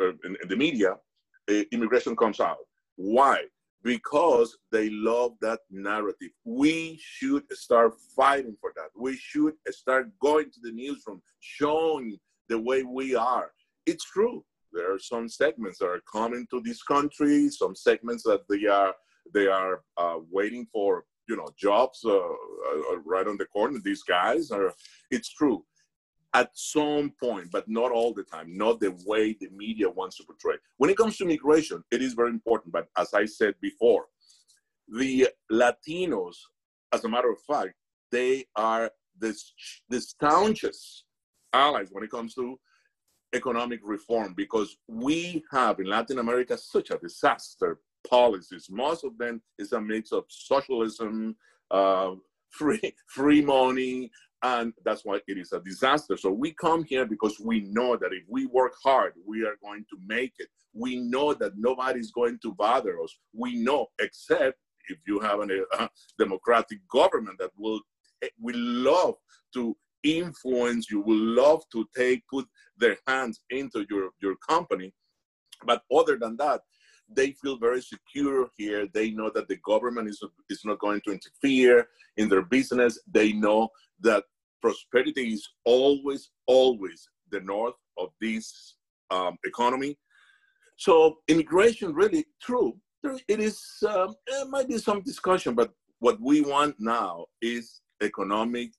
uh, 0.00 0.08
in, 0.24 0.36
in 0.42 0.48
the 0.48 0.56
media, 0.56 0.96
uh, 1.50 1.62
immigration 1.72 2.14
comes 2.14 2.40
out. 2.40 2.58
Why? 2.96 3.44
Because 3.82 4.56
they 4.70 4.90
love 4.90 5.32
that 5.40 5.60
narrative. 5.70 6.30
We 6.44 7.00
should 7.00 7.44
start 7.52 7.94
fighting 8.14 8.56
for 8.60 8.72
that. 8.76 8.90
We 8.94 9.16
should 9.16 9.54
start 9.70 10.10
going 10.20 10.50
to 10.52 10.60
the 10.62 10.72
newsroom, 10.72 11.22
showing 11.40 12.18
the 12.48 12.58
way 12.58 12.82
we 12.82 13.16
are. 13.16 13.50
It's 13.86 14.04
true. 14.04 14.44
There 14.72 14.92
are 14.92 14.98
some 14.98 15.28
segments 15.28 15.78
that 15.78 15.86
are 15.86 16.02
coming 16.10 16.46
to 16.50 16.60
this 16.60 16.82
country, 16.82 17.48
some 17.50 17.74
segments 17.74 18.22
that 18.24 18.42
they 18.48 18.66
are 18.66 18.94
they 19.32 19.46
are 19.46 19.82
uh, 19.96 20.18
waiting 20.30 20.66
for 20.72 21.04
you 21.28 21.36
know 21.36 21.48
jobs 21.56 22.02
uh, 22.04 22.16
uh, 22.16 22.98
right 23.04 23.26
on 23.26 23.36
the 23.36 23.46
corner 23.46 23.78
these 23.82 24.02
guys 24.02 24.50
are 24.50 24.72
it's 25.10 25.32
true 25.32 25.64
at 26.34 26.50
some 26.54 27.12
point, 27.22 27.50
but 27.50 27.68
not 27.68 27.92
all 27.92 28.14
the 28.14 28.22
time, 28.22 28.56
not 28.56 28.80
the 28.80 28.96
way 29.06 29.36
the 29.38 29.50
media 29.50 29.88
wants 29.88 30.16
to 30.16 30.24
portray. 30.24 30.56
When 30.78 30.88
it 30.88 30.96
comes 30.96 31.18
to 31.18 31.26
migration, 31.26 31.84
it 31.90 32.00
is 32.00 32.14
very 32.14 32.30
important. 32.30 32.72
But 32.72 32.88
as 32.96 33.12
I 33.12 33.26
said 33.26 33.54
before, 33.60 34.06
the 34.88 35.28
Latinos, 35.50 36.36
as 36.92 37.04
a 37.04 37.08
matter 37.08 37.30
of 37.30 37.38
fact, 37.40 37.74
they 38.10 38.46
are 38.56 38.90
the 39.18 39.34
staunchest 40.00 41.04
allies 41.52 41.88
when 41.92 42.02
it 42.02 42.10
comes 42.10 42.34
to 42.34 42.58
economic 43.34 43.80
reform 43.82 44.34
because 44.34 44.76
we 44.88 45.42
have 45.50 45.80
in 45.80 45.86
Latin 45.86 46.18
America 46.18 46.56
such 46.56 46.90
a 46.90 46.98
disaster 46.98 47.78
policies. 48.08 48.68
Most 48.70 49.04
of 49.04 49.16
them 49.18 49.42
is 49.58 49.72
a 49.72 49.80
mix 49.80 50.12
of 50.12 50.24
socialism, 50.28 51.36
uh, 51.70 52.12
free 52.50 52.94
free 53.08 53.42
money, 53.42 54.10
and 54.42 54.72
that's 54.84 55.04
why 55.04 55.20
it 55.26 55.38
is 55.38 55.52
a 55.52 55.60
disaster. 55.60 56.16
So 56.16 56.30
we 56.30 56.52
come 56.52 56.84
here 56.84 57.06
because 57.06 57.38
we 57.40 57.60
know 57.60 57.96
that 57.96 58.12
if 58.12 58.24
we 58.28 58.46
work 58.46 58.74
hard, 58.82 59.14
we 59.26 59.44
are 59.44 59.56
going 59.62 59.84
to 59.90 59.96
make 60.06 60.34
it. 60.38 60.48
We 60.74 60.96
know 60.96 61.32
that 61.34 61.52
nobody's 61.56 62.10
going 62.10 62.38
to 62.42 62.52
bother 62.54 63.00
us. 63.00 63.16
We 63.32 63.56
know, 63.56 63.86
except 64.00 64.58
if 64.88 64.98
you 65.06 65.20
have 65.20 65.40
a 65.40 65.62
uh, 65.78 65.88
democratic 66.18 66.78
government 66.88 67.38
that 67.38 67.50
will 67.56 67.80
will 68.40 68.58
love 68.58 69.14
to 69.54 69.76
influence 70.02 70.90
you, 70.90 71.00
will 71.00 71.16
love 71.16 71.62
to 71.72 71.86
take 71.96 72.22
put 72.28 72.46
their 72.76 72.96
hands 73.06 73.40
into 73.50 73.86
your 73.88 74.10
your 74.20 74.36
company. 74.48 74.92
But 75.64 75.82
other 75.94 76.18
than 76.18 76.36
that, 76.38 76.62
they 77.14 77.32
feel 77.32 77.58
very 77.58 77.82
secure 77.82 78.48
here. 78.56 78.86
They 78.92 79.10
know 79.10 79.30
that 79.34 79.48
the 79.48 79.58
government 79.64 80.08
is, 80.08 80.22
is 80.50 80.64
not 80.64 80.78
going 80.80 81.00
to 81.04 81.12
interfere 81.12 81.88
in 82.16 82.28
their 82.28 82.42
business. 82.42 82.98
They 83.06 83.32
know 83.32 83.68
that 84.00 84.24
prosperity 84.60 85.32
is 85.32 85.48
always, 85.64 86.30
always 86.46 87.08
the 87.30 87.40
north 87.40 87.74
of 87.98 88.10
this 88.20 88.76
um, 89.10 89.36
economy. 89.44 89.98
So 90.76 91.18
immigration 91.28 91.94
really 91.94 92.24
true. 92.40 92.76
It 93.28 93.40
is 93.40 93.60
um, 93.88 94.14
it 94.26 94.48
might 94.48 94.68
be 94.68 94.78
some 94.78 95.02
discussion, 95.02 95.54
but 95.54 95.72
what 95.98 96.20
we 96.20 96.40
want 96.40 96.76
now 96.78 97.26
is 97.40 97.80
economic 98.02 98.70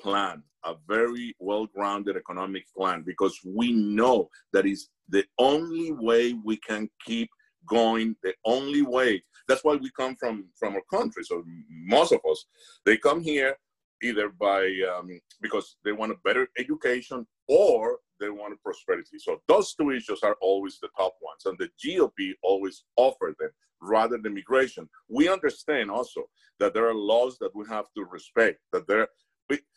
plan, 0.00 0.42
a 0.64 0.74
very 0.88 1.34
well-grounded 1.38 2.16
economic 2.16 2.64
plan, 2.76 3.04
because 3.06 3.38
we 3.44 3.72
know 3.72 4.28
that 4.52 4.66
is 4.66 4.88
the 5.08 5.24
only 5.38 5.92
way 5.92 6.34
we 6.44 6.56
can 6.56 6.88
keep 7.06 7.28
going 7.66 8.16
the 8.22 8.34
only 8.44 8.82
way. 8.82 9.22
That's 9.48 9.64
why 9.64 9.76
we 9.76 9.90
come 9.90 10.16
from 10.16 10.46
from 10.58 10.74
our 10.74 10.82
country. 10.90 11.24
So 11.24 11.44
most 11.68 12.12
of 12.12 12.20
us, 12.30 12.44
they 12.84 12.96
come 12.96 13.20
here 13.20 13.56
either 14.02 14.30
by 14.30 14.62
um, 14.94 15.20
because 15.40 15.76
they 15.84 15.92
want 15.92 16.12
a 16.12 16.16
better 16.24 16.48
education 16.58 17.26
or 17.48 17.98
they 18.18 18.30
want 18.30 18.60
prosperity. 18.62 19.18
So 19.18 19.40
those 19.48 19.74
two 19.74 19.90
issues 19.90 20.20
are 20.22 20.36
always 20.40 20.78
the 20.80 20.88
top 20.96 21.14
ones, 21.20 21.42
and 21.46 21.58
the 21.58 21.70
GOP 21.82 22.34
always 22.42 22.84
offer 22.96 23.34
them 23.38 23.50
rather 23.82 24.18
than 24.18 24.34
migration. 24.34 24.88
We 25.08 25.28
understand 25.28 25.90
also 25.90 26.24
that 26.58 26.74
there 26.74 26.86
are 26.86 26.94
laws 26.94 27.38
that 27.40 27.54
we 27.54 27.66
have 27.68 27.86
to 27.96 28.04
respect. 28.04 28.60
That 28.72 28.86
there, 28.86 29.08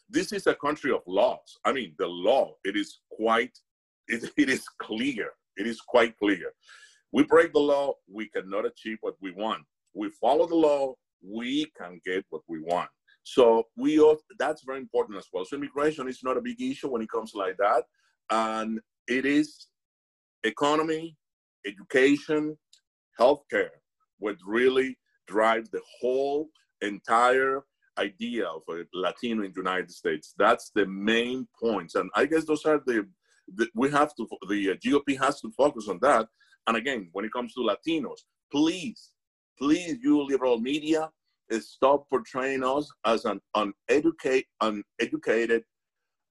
this 0.10 0.32
is 0.32 0.48
a 0.48 0.56
country 0.56 0.92
of 0.92 1.02
laws. 1.08 1.58
I 1.66 1.72
mean, 1.72 1.96
the 1.98 2.08
law 2.08 2.56
it 2.64 2.76
is 2.76 3.00
quite, 3.12 3.58
it, 4.08 4.30
it 4.38 4.50
is 4.50 4.66
clear. 4.80 5.30
It 5.56 5.68
is 5.68 5.80
quite 5.82 6.18
clear. 6.18 6.54
We 7.14 7.24
break 7.24 7.54
the 7.54 7.60
law, 7.60 7.94
we 8.12 8.28
cannot 8.28 8.66
achieve 8.66 8.98
what 9.02 9.14
we 9.22 9.32
want. 9.32 9.64
We 9.94 10.10
follow 10.20 10.48
the 10.48 10.56
law, 10.56 10.96
we 11.22 11.72
can 11.78 12.02
get 12.04 12.26
what 12.32 12.42
we 12.50 12.60
want. 12.60 12.90
So 13.22 13.68
we 13.78 14.00
all, 14.00 14.18
that's 14.40 14.64
very 14.64 14.80
important 14.80 15.20
as 15.20 15.28
well. 15.32 15.46
So 15.46 15.56
immigration 15.56 16.10
is 16.10 16.24
not 16.24 16.38
a 16.38 16.42
big 16.42 16.60
issue 16.60 16.90
when 16.90 17.04
it 17.04 17.12
comes 17.12 17.34
like 17.36 17.56
that, 17.58 17.84
and 18.32 18.80
it 19.08 19.28
is 19.28 19.68
economy, 20.44 21.16
education, 21.68 22.58
healthcare, 23.20 23.70
what 24.18 24.36
really 24.46 24.98
drives 25.28 25.70
the 25.70 25.82
whole 26.02 26.50
entire 26.82 27.62
idea 28.00 28.48
of 28.48 28.64
a 28.70 28.86
Latino 28.94 29.44
in 29.44 29.54
the 29.54 29.62
United 29.62 29.92
States. 29.92 30.34
That's 30.38 30.72
the 30.74 30.88
main 30.88 31.48
points, 31.62 31.94
and 31.94 32.10
I 32.16 32.26
guess 32.26 32.46
those 32.46 32.66
are 32.66 32.82
the, 32.88 33.08
the 33.56 33.70
we 33.76 33.92
have 33.92 34.16
to 34.16 34.28
the 34.50 34.78
GOP 34.84 35.20
has 35.20 35.40
to 35.42 35.52
focus 35.52 35.88
on 35.88 36.00
that 36.02 36.28
and 36.68 36.78
again, 36.78 37.10
when 37.12 37.26
it 37.26 37.34
comes 37.34 37.54
to 37.54 37.62
Latinos, 37.62 38.22
please, 38.52 39.12
please, 39.58 39.98
you 40.02 40.22
liberal 40.24 40.60
media, 40.60 41.10
stop 41.60 42.10
portraying 42.10 42.64
us 42.64 42.92
as 43.06 43.26
an 43.26 43.42
uneducated, 43.56 44.46
uneducated, 44.62 45.64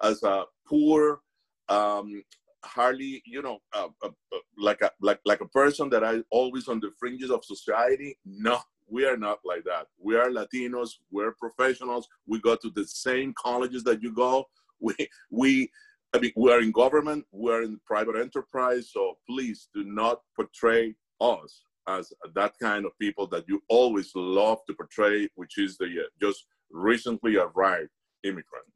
as 0.02 0.22
a 0.22 0.44
poor, 0.66 1.20
um, 1.68 2.22
hardly, 2.64 3.22
you 3.24 3.42
know, 3.42 3.58
uh, 3.72 3.88
uh, 4.02 4.08
uh, 4.32 4.38
like 4.58 4.82
a 4.82 4.90
like 5.00 5.20
like 5.24 5.40
a 5.40 5.48
person 5.48 5.88
that 5.90 6.04
I 6.04 6.22
always 6.30 6.68
on 6.68 6.80
the 6.80 6.90
fringes 6.98 7.30
of 7.30 7.44
society. 7.44 8.18
No, 8.24 8.58
we 8.88 9.06
are 9.06 9.16
not 9.16 9.38
like 9.44 9.64
that. 9.64 9.86
We 9.98 10.16
are 10.16 10.28
Latinos. 10.28 10.90
We're 11.10 11.32
professionals. 11.32 12.08
We 12.26 12.40
go 12.40 12.56
to 12.56 12.70
the 12.70 12.86
same 12.86 13.32
colleges 13.34 13.84
that 13.84 14.02
you 14.02 14.12
go. 14.12 14.46
We 14.84 14.96
we 15.30 15.70
I 16.14 16.18
mean, 16.18 16.32
we 16.36 16.52
are 16.52 16.60
in 16.60 16.72
government, 16.72 17.24
we 17.32 17.50
are 17.50 17.62
in 17.62 17.80
private 17.86 18.16
enterprise, 18.16 18.90
so 18.92 19.14
please 19.28 19.68
do 19.74 19.84
not 19.84 20.20
portray 20.36 20.94
us 21.20 21.62
as 21.88 22.12
that 22.34 22.52
kind 22.60 22.84
of 22.84 22.92
people 23.00 23.26
that 23.28 23.44
you 23.48 23.62
always 23.68 24.12
love 24.14 24.58
to 24.66 24.74
portray, 24.74 25.28
which 25.36 25.58
is 25.58 25.76
the 25.78 25.86
uh, 25.86 26.08
just 26.20 26.46
recently 26.70 27.36
arrived 27.36 27.90
immigrant. 28.24 28.66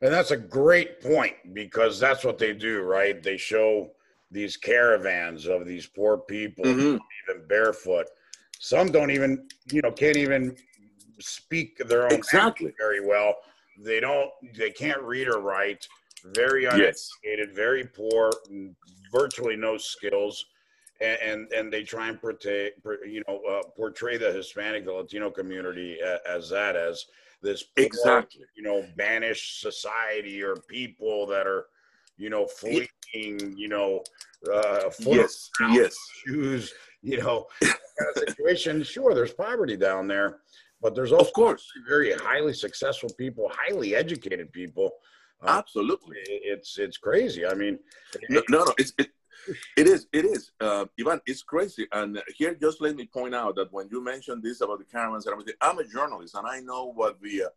And 0.00 0.12
that's 0.12 0.32
a 0.32 0.36
great 0.36 1.00
point 1.00 1.34
because 1.52 2.00
that's 2.00 2.24
what 2.24 2.38
they 2.38 2.52
do, 2.54 2.82
right? 2.82 3.22
They 3.22 3.36
show 3.36 3.90
these 4.30 4.56
caravans 4.56 5.46
of 5.46 5.66
these 5.66 5.86
poor 5.86 6.18
people, 6.18 6.64
mm-hmm. 6.64 6.96
even 7.28 7.46
barefoot. 7.46 8.06
Some 8.58 8.90
don't 8.90 9.10
even, 9.10 9.46
you 9.70 9.82
know, 9.82 9.92
can't 9.92 10.16
even 10.16 10.56
speak 11.20 11.78
their 11.86 12.06
own 12.06 12.12
exactly 12.12 12.72
very 12.78 13.06
well. 13.06 13.36
They 13.78 14.00
don't, 14.00 14.30
they 14.56 14.70
can't 14.70 15.02
read 15.02 15.28
or 15.28 15.40
write 15.40 15.86
very 16.34 16.64
uneducated, 16.64 16.94
yes. 17.24 17.48
very 17.54 17.84
poor, 17.84 18.30
virtually 19.10 19.56
no 19.56 19.76
skills, 19.76 20.44
and 21.00 21.18
and, 21.22 21.52
and 21.52 21.72
they 21.72 21.82
try 21.82 22.08
and 22.08 22.20
portray, 22.20 22.70
you 23.06 23.22
know, 23.26 23.40
uh, 23.50 23.62
portray 23.76 24.16
the 24.16 24.32
Hispanic, 24.32 24.84
the 24.84 24.92
Latino 24.92 25.30
community 25.30 25.98
as 26.28 26.48
that 26.50 26.76
as 26.76 27.06
this 27.42 27.64
poor, 27.64 27.86
exactly, 27.86 28.42
you 28.56 28.62
know, 28.62 28.84
banished 28.96 29.60
society 29.60 30.42
or 30.42 30.56
people 30.68 31.26
that 31.26 31.46
are, 31.46 31.66
you 32.16 32.30
know, 32.30 32.46
fleeing, 32.46 32.88
you 33.12 33.68
know, 33.68 34.02
uh, 34.52 34.90
yes, 35.00 35.50
yes, 35.70 35.96
shoes, 36.24 36.72
you 37.02 37.18
know, 37.18 37.46
kind 37.62 37.76
of 38.16 38.28
situation. 38.28 38.82
Sure, 38.82 39.14
there's 39.14 39.32
poverty 39.32 39.76
down 39.76 40.06
there, 40.06 40.38
but 40.80 40.94
there's 40.94 41.12
also 41.12 41.26
of 41.26 41.32
course 41.32 41.68
very 41.86 42.12
highly 42.12 42.52
successful 42.52 43.10
people, 43.18 43.50
highly 43.52 43.94
educated 43.94 44.52
people 44.52 44.86
uh, 44.86 44.90
Absolutely, 45.46 46.18
it's 46.26 46.78
it's 46.78 46.98
crazy. 46.98 47.46
I 47.46 47.54
mean, 47.54 47.78
no, 48.28 48.42
no, 48.48 48.64
no 48.64 48.74
it's 48.78 48.92
it, 48.98 49.10
it 49.76 49.86
is 49.86 50.06
it 50.12 50.24
is 50.24 50.52
uh, 50.60 50.86
Ivan. 50.98 51.20
It's 51.26 51.42
crazy. 51.42 51.86
And 51.92 52.22
here, 52.36 52.54
just 52.54 52.80
let 52.80 52.96
me 52.96 53.06
point 53.06 53.34
out 53.34 53.56
that 53.56 53.72
when 53.72 53.88
you 53.90 54.02
mentioned 54.02 54.42
this 54.42 54.60
about 54.60 54.78
the 54.78 54.84
caravans 54.84 55.26
and 55.26 55.32
everything, 55.32 55.54
I'm 55.60 55.78
a 55.78 55.84
journalist 55.84 56.34
and 56.34 56.46
I 56.46 56.60
know 56.60 56.92
what 56.92 57.20
the 57.20 57.44
uh, 57.44 57.48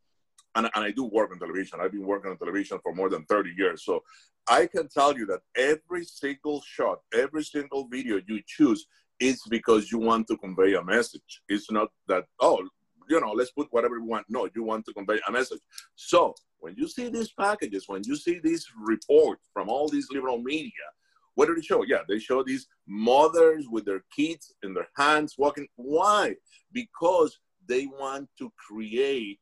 and, 0.55 0.69
and 0.73 0.85
I 0.85 0.91
do 0.91 1.03
work 1.03 1.31
on 1.31 1.39
television. 1.39 1.79
I've 1.81 1.91
been 1.91 2.05
working 2.05 2.31
on 2.31 2.37
television 2.37 2.79
for 2.81 2.93
more 2.93 3.09
than 3.09 3.25
30 3.25 3.53
years. 3.57 3.83
So 3.83 4.03
I 4.47 4.67
can 4.67 4.87
tell 4.87 5.15
you 5.17 5.25
that 5.27 5.41
every 5.55 6.05
single 6.05 6.61
shot, 6.61 6.99
every 7.13 7.43
single 7.43 7.87
video 7.87 8.21
you 8.25 8.41
choose 8.47 8.87
is 9.19 9.41
because 9.49 9.91
you 9.91 9.97
want 9.97 10.27
to 10.27 10.37
convey 10.37 10.73
a 10.73 10.83
message. 10.83 11.41
It's 11.49 11.71
not 11.71 11.89
that, 12.07 12.25
oh, 12.39 12.67
you 13.09 13.19
know, 13.19 13.31
let's 13.31 13.51
put 13.51 13.67
whatever 13.71 13.99
we 13.99 14.07
want. 14.07 14.25
No, 14.29 14.47
you 14.55 14.63
want 14.63 14.85
to 14.85 14.93
convey 14.93 15.19
a 15.27 15.31
message. 15.31 15.59
So 15.95 16.33
when 16.65 16.74
you 16.75 16.88
see 16.88 17.10
these 17.10 17.31
packages, 17.31 17.84
when 17.86 18.01
you 18.05 18.15
see 18.15 18.39
these 18.39 18.65
reports 18.75 19.39
from 19.53 19.69
all 19.69 19.88
these 19.88 20.07
liberal 20.10 20.39
media, 20.39 20.88
what 21.36 21.45
do 21.45 21.53
they 21.53 21.62
show? 21.62 21.84
Yeah, 21.84 22.00
they 22.10 22.17
show 22.17 22.41
these 22.41 22.65
mothers 22.88 23.67
with 23.69 23.86
their 23.86 24.03
kids 24.15 24.51
in 24.63 24.74
their 24.74 24.88
hands 24.98 25.36
walking. 25.38 25.67
Why? 25.75 26.34
Because 26.74 27.38
they 27.67 27.86
want 27.86 28.29
to 28.39 28.51
create, 28.57 29.39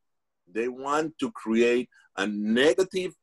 they 0.52 0.68
want 0.68 1.18
to 1.22 1.32
create 1.32 1.88
a 2.18 2.28
negative, 2.28 3.14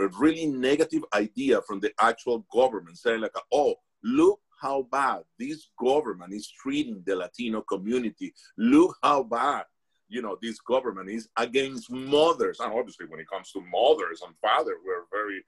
a 0.00 0.08
really 0.18 0.46
negative 0.46 1.04
idea 1.14 1.60
from 1.66 1.80
the 1.80 1.92
actual 2.00 2.46
government, 2.50 2.96
saying 2.96 3.20
like, 3.20 3.36
oh, 3.52 3.74
look 4.02 4.40
how 4.62 4.88
bad 4.90 5.20
this 5.38 5.68
government 5.78 6.32
is 6.32 6.50
treating 6.50 7.02
the 7.04 7.14
Latino 7.14 7.60
community. 7.60 8.32
Look 8.56 8.96
how 9.02 9.24
bad 9.24 9.64
you 10.08 10.22
know 10.22 10.36
this 10.42 10.58
government 10.60 11.08
is 11.08 11.28
against 11.38 11.90
mothers 11.90 12.60
and 12.60 12.72
obviously 12.72 13.06
when 13.06 13.20
it 13.20 13.28
comes 13.28 13.50
to 13.50 13.60
mothers 13.60 14.22
and 14.24 14.34
fathers 14.40 14.76
we're 14.84 15.04
very 15.10 15.42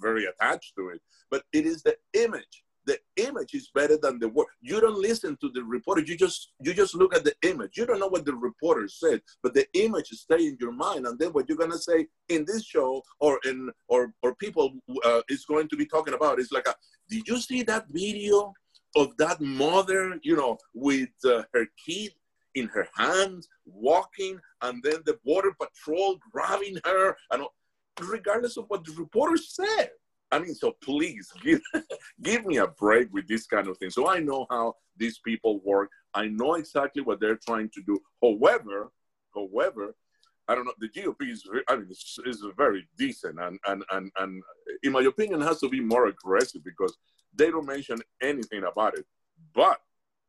very, 0.00 0.26
attached 0.26 0.74
to 0.76 0.88
it 0.88 1.00
but 1.30 1.42
it 1.52 1.66
is 1.66 1.82
the 1.82 1.96
image 2.14 2.64
the 2.86 2.98
image 3.16 3.52
is 3.52 3.68
better 3.74 3.96
than 3.96 4.18
the 4.18 4.28
word. 4.28 4.46
You 4.62 4.80
don't 4.80 5.00
listen 5.00 5.36
to 5.40 5.50
the 5.50 5.62
reporter. 5.64 6.02
You 6.02 6.16
just 6.16 6.52
you 6.60 6.72
just 6.72 6.94
look 6.94 7.14
at 7.14 7.24
the 7.24 7.34
image. 7.42 7.76
You 7.76 7.84
don't 7.84 7.98
know 7.98 8.06
what 8.06 8.24
the 8.24 8.34
reporter 8.34 8.88
said, 8.88 9.22
but 9.42 9.54
the 9.54 9.66
image 9.74 10.08
stay 10.10 10.46
in 10.46 10.56
your 10.60 10.72
mind. 10.72 11.06
And 11.06 11.18
then 11.18 11.30
what 11.30 11.48
you're 11.48 11.58
gonna 11.58 11.78
say 11.78 12.06
in 12.28 12.44
this 12.46 12.64
show 12.64 13.02
or 13.20 13.40
in 13.44 13.70
or 13.88 14.12
or 14.22 14.36
people 14.36 14.74
uh, 15.04 15.22
is 15.28 15.44
going 15.44 15.68
to 15.68 15.76
be 15.76 15.86
talking 15.86 16.14
about 16.14 16.38
is 16.38 16.52
like, 16.52 16.68
a, 16.68 16.74
did 17.10 17.26
you 17.26 17.38
see 17.40 17.62
that 17.64 17.86
video 17.88 18.54
of 18.94 19.16
that 19.18 19.40
mother, 19.40 20.18
you 20.22 20.36
know, 20.36 20.56
with 20.72 21.10
uh, 21.24 21.42
her 21.52 21.66
kid 21.84 22.12
in 22.56 22.66
her 22.68 22.88
hands, 22.96 23.48
walking, 23.64 24.40
and 24.62 24.82
then 24.82 25.02
the 25.04 25.18
border 25.24 25.52
patrol 25.60 26.18
grabbing 26.32 26.78
her, 26.84 27.16
and 27.30 27.44
regardless 28.00 28.56
of 28.56 28.64
what 28.68 28.84
the 28.84 28.92
reporter 28.92 29.36
said. 29.36 29.90
I 30.32 30.40
mean, 30.40 30.54
so 30.54 30.72
please 30.82 31.30
give 31.44 31.60
give 32.22 32.44
me 32.44 32.56
a 32.56 32.66
break 32.66 33.12
with 33.12 33.28
this 33.28 33.46
kind 33.46 33.68
of 33.68 33.78
thing. 33.78 33.90
So 33.90 34.08
I 34.08 34.18
know 34.18 34.46
how 34.50 34.74
these 34.96 35.20
people 35.24 35.60
work. 35.64 35.90
I 36.14 36.26
know 36.26 36.54
exactly 36.54 37.02
what 37.02 37.20
they're 37.20 37.38
trying 37.46 37.70
to 37.74 37.82
do. 37.82 38.00
However, 38.22 38.90
however, 39.34 39.94
I 40.48 40.54
don't 40.54 40.64
know. 40.64 40.72
The 40.78 40.88
GOP 40.88 41.30
is, 41.30 41.44
I 41.68 41.76
mean, 41.76 41.90
is, 41.90 42.44
very 42.56 42.88
decent, 42.96 43.38
and 43.40 43.58
and 43.66 43.84
and 43.92 44.10
and 44.18 44.42
in 44.82 44.92
my 44.92 45.02
opinion, 45.02 45.40
has 45.40 45.60
to 45.60 45.68
be 45.68 45.80
more 45.80 46.06
aggressive 46.06 46.64
because 46.64 46.96
they 47.34 47.50
don't 47.50 47.66
mention 47.66 47.98
anything 48.22 48.64
about 48.64 48.96
it. 48.96 49.04
But 49.54 49.80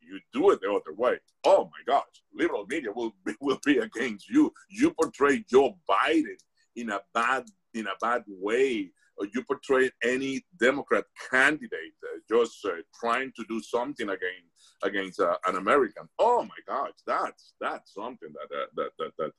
you 0.08 0.20
do 0.34 0.52
it 0.52 0.62
the 0.62 0.70
other 0.70 0.96
way. 0.96 1.18
Oh 1.44 1.66
my 1.66 1.94
gosh, 1.94 2.24
liberal 2.34 2.66
media 2.68 2.92
will 2.92 3.14
be, 3.26 3.34
will 3.42 3.60
be 3.66 3.80
against 3.80 4.30
you. 4.30 4.54
You 4.70 4.92
portray 4.92 5.44
Joe 5.50 5.78
Biden 5.90 6.38
in 6.76 6.90
a 6.90 7.02
bad 7.14 7.46
in 7.74 7.88
a 7.88 7.94
bad 8.02 8.24
way 8.28 8.92
you 9.34 9.44
portray 9.44 9.90
any 10.04 10.46
Democrat 10.60 11.06
candidate 11.30 11.94
uh, 12.04 12.20
just 12.30 12.64
uh, 12.66 12.72
trying 13.00 13.32
to 13.36 13.44
do 13.50 13.62
something 13.62 14.10
against 14.10 14.76
against 14.84 15.20
uh, 15.20 15.38
an 15.48 15.56
American. 15.56 16.08
Oh 16.20 16.44
my 16.44 16.60
God, 16.68 16.92
that's 17.06 17.54
that's 17.60 17.94
something 17.94 18.30
that 18.34 18.56
uh, 18.56 18.66
that 18.76 18.90
that 19.00 19.12
that 19.18 19.32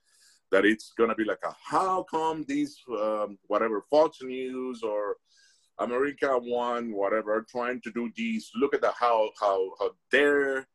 that 0.51 0.65
it's 0.65 0.93
gonna 0.99 1.15
be 1.15 1.25
like 1.25 1.43
a 1.45 1.55
how 1.63 2.05
come 2.05 2.45
these 2.49 2.79
um, 2.91 3.39
whatever 3.47 3.85
Fox 3.91 4.19
News 4.23 4.83
or 4.83 5.17
America 5.79 6.39
One 6.39 6.93
whatever 6.93 7.47
trying 7.49 7.81
to 7.83 7.91
do 7.91 8.11
these? 8.17 8.51
Look 8.55 8.75
at 8.75 8.81
the 8.81 8.93
how 8.99 9.31
how 9.41 9.71
how 9.79 9.91
dare 10.11 10.67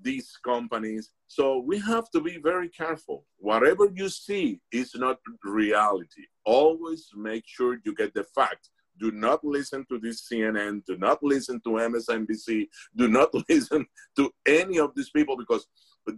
these 0.00 0.38
companies. 0.44 1.10
So 1.26 1.58
we 1.58 1.78
have 1.80 2.10
to 2.10 2.20
be 2.20 2.38
very 2.38 2.68
careful. 2.68 3.26
Whatever 3.38 3.90
you 3.94 4.08
see 4.08 4.60
is 4.72 4.94
not 4.94 5.18
reality. 5.44 6.22
Always 6.44 7.10
make 7.16 7.44
sure 7.46 7.78
you 7.84 7.94
get 7.94 8.14
the 8.14 8.24
facts. 8.24 8.70
Do 8.98 9.12
not 9.12 9.44
listen 9.44 9.86
to 9.90 9.98
this 9.98 10.28
CNN. 10.28 10.84
Do 10.86 10.96
not 10.96 11.22
listen 11.22 11.60
to 11.64 11.70
MSNBC. 11.70 12.68
Do 12.96 13.08
not 13.08 13.30
listen 13.48 13.86
to 14.16 14.30
any 14.46 14.78
of 14.78 14.92
these 14.94 15.10
people 15.10 15.36
because 15.36 15.66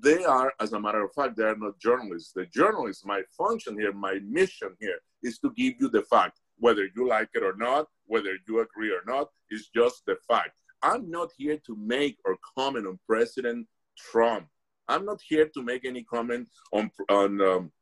they 0.02 0.24
are, 0.24 0.52
as 0.60 0.72
a 0.72 0.80
matter 0.80 1.04
of 1.04 1.12
fact, 1.12 1.36
they 1.36 1.44
are 1.44 1.56
not 1.56 1.78
journalists. 1.78 2.32
The 2.32 2.46
journalists, 2.46 3.04
my 3.04 3.22
function 3.36 3.78
here, 3.78 3.92
my 3.92 4.20
mission 4.26 4.76
here 4.80 5.00
is 5.22 5.38
to 5.40 5.52
give 5.56 5.74
you 5.80 5.88
the 5.88 6.02
fact. 6.02 6.40
Whether 6.58 6.88
you 6.94 7.08
like 7.08 7.30
it 7.34 7.42
or 7.42 7.56
not, 7.56 7.86
whether 8.10 8.34
you 8.46 8.60
agree 8.60 8.90
or 8.90 9.02
not, 9.06 9.28
is 9.50 9.70
just 9.74 10.02
the 10.06 10.16
fact. 10.28 10.50
I'm 10.82 11.10
not 11.10 11.30
here 11.36 11.58
to 11.66 11.76
make 11.76 12.16
or 12.24 12.36
comment 12.56 12.86
on 12.86 12.98
President 13.06 13.66
Trump. 13.96 14.46
I'm 14.88 15.04
not 15.04 15.20
here 15.26 15.48
to 15.54 15.62
make 15.62 15.84
any 15.84 16.02
comment 16.02 16.48
on 16.72 16.90
on 17.08 17.40
um, 17.40 17.72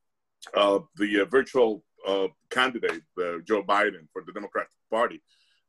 uh, 0.54 0.80
the 0.96 1.22
uh, 1.22 1.24
virtual 1.24 1.84
uh, 2.06 2.28
candidate, 2.50 3.02
uh, 3.20 3.38
Joe 3.46 3.62
Biden, 3.62 4.04
for 4.12 4.22
the 4.26 4.32
Democratic 4.32 4.70
Party. 4.90 5.22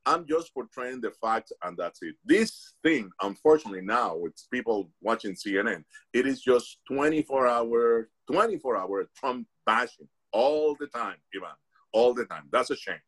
I'm 0.06 0.26
just 0.28 0.54
portraying 0.54 1.02
the 1.02 1.12
facts, 1.12 1.52
and 1.64 1.78
that's 1.78 2.00
it. 2.02 2.16
This 2.26 2.74
thing, 2.84 3.10
unfortunately, 3.22 3.82
now 3.82 4.16
with 4.16 4.34
people 4.52 4.90
watching 5.02 5.36
CNN, 5.36 5.84
it 6.14 6.26
is 6.26 6.42
just 6.42 6.78
24 6.88 7.48
hour, 7.48 8.10
24 8.32 8.78
hour 8.78 9.10
Trump 9.16 9.48
bashing 9.66 10.08
all 10.32 10.76
the 10.80 10.88
time, 10.88 11.18
Ivan, 11.36 11.56
all 11.94 12.14
the 12.14 12.26
time. 12.26 12.46
That's 12.52 12.72
a 12.72 12.76
shame. 12.76 13.04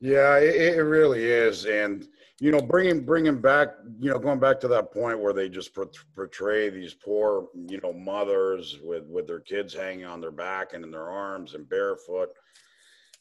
Yeah, 0.00 0.38
it, 0.38 0.76
it 0.76 0.82
really 0.82 1.24
is, 1.24 1.64
and 1.64 2.06
you 2.38 2.50
know, 2.50 2.60
bringing 2.60 3.00
bringing 3.00 3.40
back, 3.40 3.76
you 3.98 4.10
know, 4.10 4.18
going 4.18 4.38
back 4.38 4.60
to 4.60 4.68
that 4.68 4.92
point 4.92 5.18
where 5.18 5.32
they 5.32 5.48
just 5.48 5.76
portray 6.14 6.68
these 6.68 6.92
poor, 6.92 7.48
you 7.54 7.80
know, 7.82 7.92
mothers 7.94 8.78
with 8.82 9.04
with 9.06 9.26
their 9.26 9.40
kids 9.40 9.72
hanging 9.72 10.04
on 10.04 10.20
their 10.20 10.30
back 10.30 10.74
and 10.74 10.84
in 10.84 10.90
their 10.90 11.08
arms 11.08 11.54
and 11.54 11.68
barefoot. 11.68 12.28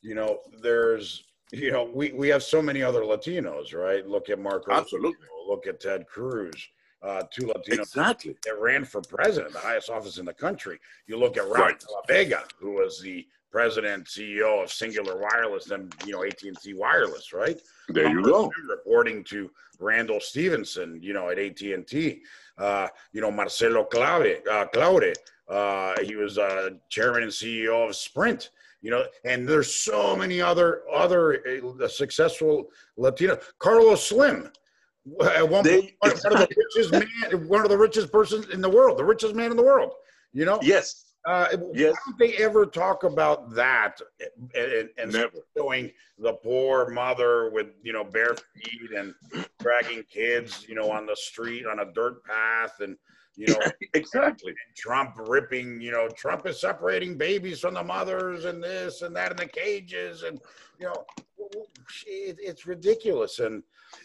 You 0.02 0.16
know, 0.16 0.40
there's, 0.62 1.24
you 1.54 1.72
know, 1.72 1.90
we 1.94 2.12
we 2.12 2.28
have 2.28 2.44
so 2.44 2.62
many 2.62 2.84
other 2.84 3.02
Latinos, 3.02 3.74
right? 3.74 4.06
Look 4.06 4.30
at 4.30 4.38
Marco. 4.38 4.74
Absolutely. 4.74 5.28
Look 5.48 5.66
at 5.66 5.80
Ted 5.80 6.08
Cruz. 6.08 6.68
Uh, 7.02 7.24
two 7.32 7.44
Latinos 7.44 7.84
exactly. 7.84 8.36
that 8.46 8.60
ran 8.60 8.84
for 8.84 9.00
president, 9.02 9.54
the 9.54 9.60
highest 9.60 9.90
office 9.90 10.18
in 10.18 10.26
the 10.26 10.34
country. 10.34 10.80
You 11.08 11.18
look 11.18 11.38
at 11.38 11.44
Raul 11.44 11.54
right. 11.54 11.84
La 11.92 12.02
Vega, 12.08 12.44
who 12.60 12.72
was 12.74 13.00
the 13.00 13.28
president 13.56 14.04
CEO 14.04 14.62
of 14.62 14.70
Cingular 14.70 15.18
Wireless, 15.18 15.64
then 15.64 15.90
you 16.06 16.12
know 16.12 16.26
AT 16.26 16.44
and 16.44 16.60
T 16.60 16.74
Wireless, 16.74 17.32
right? 17.32 17.58
There 17.88 18.10
you 18.10 18.22
go. 18.22 18.52
Reporting 18.68 19.24
to 19.26 19.50
Randall 19.80 20.20
Stephenson, 20.20 21.00
you 21.02 21.14
know, 21.14 21.30
at 21.30 21.40
AT 21.40 21.62
and 21.62 21.88
T. 21.88 22.22
Uh, 22.58 22.90
you 23.14 23.22
know, 23.22 23.32
Marcelo 23.32 23.86
Claure, 23.86 24.42
uh, 24.52 24.66
Claure. 24.74 25.14
Uh, 25.48 25.94
he 26.04 26.18
was 26.18 26.38
uh, 26.38 26.72
chairman 26.90 27.24
and 27.24 27.32
CEO 27.32 27.88
of 27.88 27.96
Sprint. 27.96 28.50
You 28.82 28.92
know, 28.92 29.06
and 29.24 29.48
there's 29.48 29.74
so 29.74 30.18
many 30.18 30.42
other 30.42 30.82
other 30.94 31.42
uh, 31.82 31.88
successful 31.88 32.66
Latino. 32.98 33.38
Carlos 33.60 34.06
Slim. 34.06 34.52
At 35.22 35.48
one 35.48 35.64
they, 35.64 35.96
point, 36.04 36.20
one 36.26 36.42
of 36.42 36.50
the 36.50 36.68
richest 36.76 36.92
man, 36.92 37.48
one 37.48 37.62
of 37.62 37.70
the 37.70 37.78
richest 37.78 38.12
persons 38.12 38.50
in 38.50 38.60
the 38.60 38.70
world, 38.70 38.98
the 38.98 39.06
richest 39.06 39.34
man 39.34 39.50
in 39.50 39.56
the 39.56 39.64
world. 39.64 39.94
You 40.34 40.44
know. 40.44 40.60
Yes 40.62 41.05
uh, 41.26 41.48
yes. 41.74 41.96
Why 42.06 42.14
they 42.20 42.38
ever 42.38 42.66
talk 42.66 43.04
about 43.04 43.54
that 43.56 44.00
and, 44.54 44.90
and 44.98 45.32
showing 45.58 45.92
the 46.20 46.34
poor 46.34 46.90
mother 46.90 47.50
with 47.52 47.68
you 47.84 47.94
know 47.94 48.04
bare 48.04 48.36
feet 48.36 48.92
and 48.96 49.14
dragging 49.60 50.04
kids 50.04 50.66
you 50.68 50.76
know 50.76 50.92
on 50.92 51.06
the 51.06 51.16
street 51.16 51.66
on 51.66 51.80
a 51.80 51.92
dirt 51.94 52.24
path 52.24 52.80
and 52.80 52.96
you 53.38 53.48
know 53.48 53.60
exactly. 53.94 54.54
Trump 54.76 55.16
ripping 55.28 55.82
you 55.82 55.92
know 55.92 56.08
Trump 56.10 56.46
is 56.46 56.60
separating 56.60 57.18
babies 57.18 57.60
from 57.60 57.74
the 57.74 57.84
mothers 57.84 58.46
and 58.46 58.64
this 58.64 59.02
and 59.02 59.16
that 59.16 59.32
in 59.32 59.38
the 59.38 59.48
cages 59.48 60.24
and 60.24 60.40
you 60.80 60.88
know 60.88 61.06
it's 62.08 62.66
ridiculous 62.66 63.40
and 63.40 63.62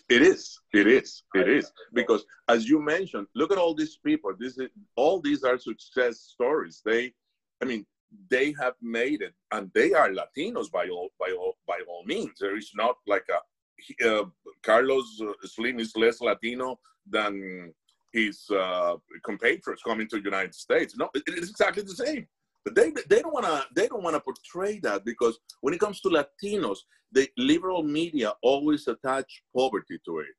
it 0.09 0.23
is 0.23 0.61
it 0.73 0.87
is 0.87 1.23
it 1.35 1.49
is. 1.49 1.73
Because 1.93 2.25
as 2.49 2.69
you 2.69 2.81
mentioned 2.81 3.27
look 3.35 3.53
at 3.53 3.59
all 3.59 3.75
these 3.75 3.97
people. 4.05 4.33
This 4.39 4.59
is 4.59 4.69
all 4.97 5.21
these 5.21 5.45
are 5.45 5.59
success 5.59 6.21
stories. 6.21 6.83
They 6.85 7.13
i 7.63 7.65
mean 7.65 7.87
they 8.29 8.55
have 8.61 8.75
made 8.83 9.23
it 9.23 9.35
and 9.53 9.71
they 9.73 9.93
are 9.93 10.11
latinos 10.11 10.71
by 10.71 10.89
all 10.89 11.11
by 11.19 11.31
all 11.39 11.57
by 11.67 11.79
all 11.89 12.05
means. 12.05 12.39
There 12.41 12.57
is 12.57 12.71
not 12.75 12.97
like 13.07 13.27
a 13.31 13.41
uh, 14.07 14.25
carlos 14.63 15.23
slim 15.45 15.81
is 15.81 15.97
less 15.97 16.21
latino 16.21 16.79
than 17.09 17.73
his 18.13 18.49
uh, 18.51 18.97
compatriots 19.25 19.83
coming 19.83 20.09
to 20.09 20.17
the 20.17 20.25
united 20.25 20.55
states. 20.55 20.97
No 20.97 21.09
it 21.15 21.23
is 21.29 21.51
exactly 21.51 21.83
the 21.83 21.95
same. 21.95 22.27
But 22.65 22.75
they 22.75 22.93
they 23.09 23.23
don't 23.23 23.33
want 23.33 23.47
to 23.47 23.65
they 23.75 23.89
don't 23.89 24.03
want 24.03 24.17
to 24.17 24.21
portray 24.21 24.79
that 24.81 25.05
because 25.05 25.39
when 25.63 25.73
it 25.73 25.81
comes 25.81 26.01
to 26.03 26.09
Latinos, 26.09 26.79
the 27.13 27.29
liberal 27.37 27.83
media 27.83 28.35
always 28.43 28.87
attach 28.87 29.43
poverty 29.57 29.99
to 30.05 30.19
it, 30.19 30.35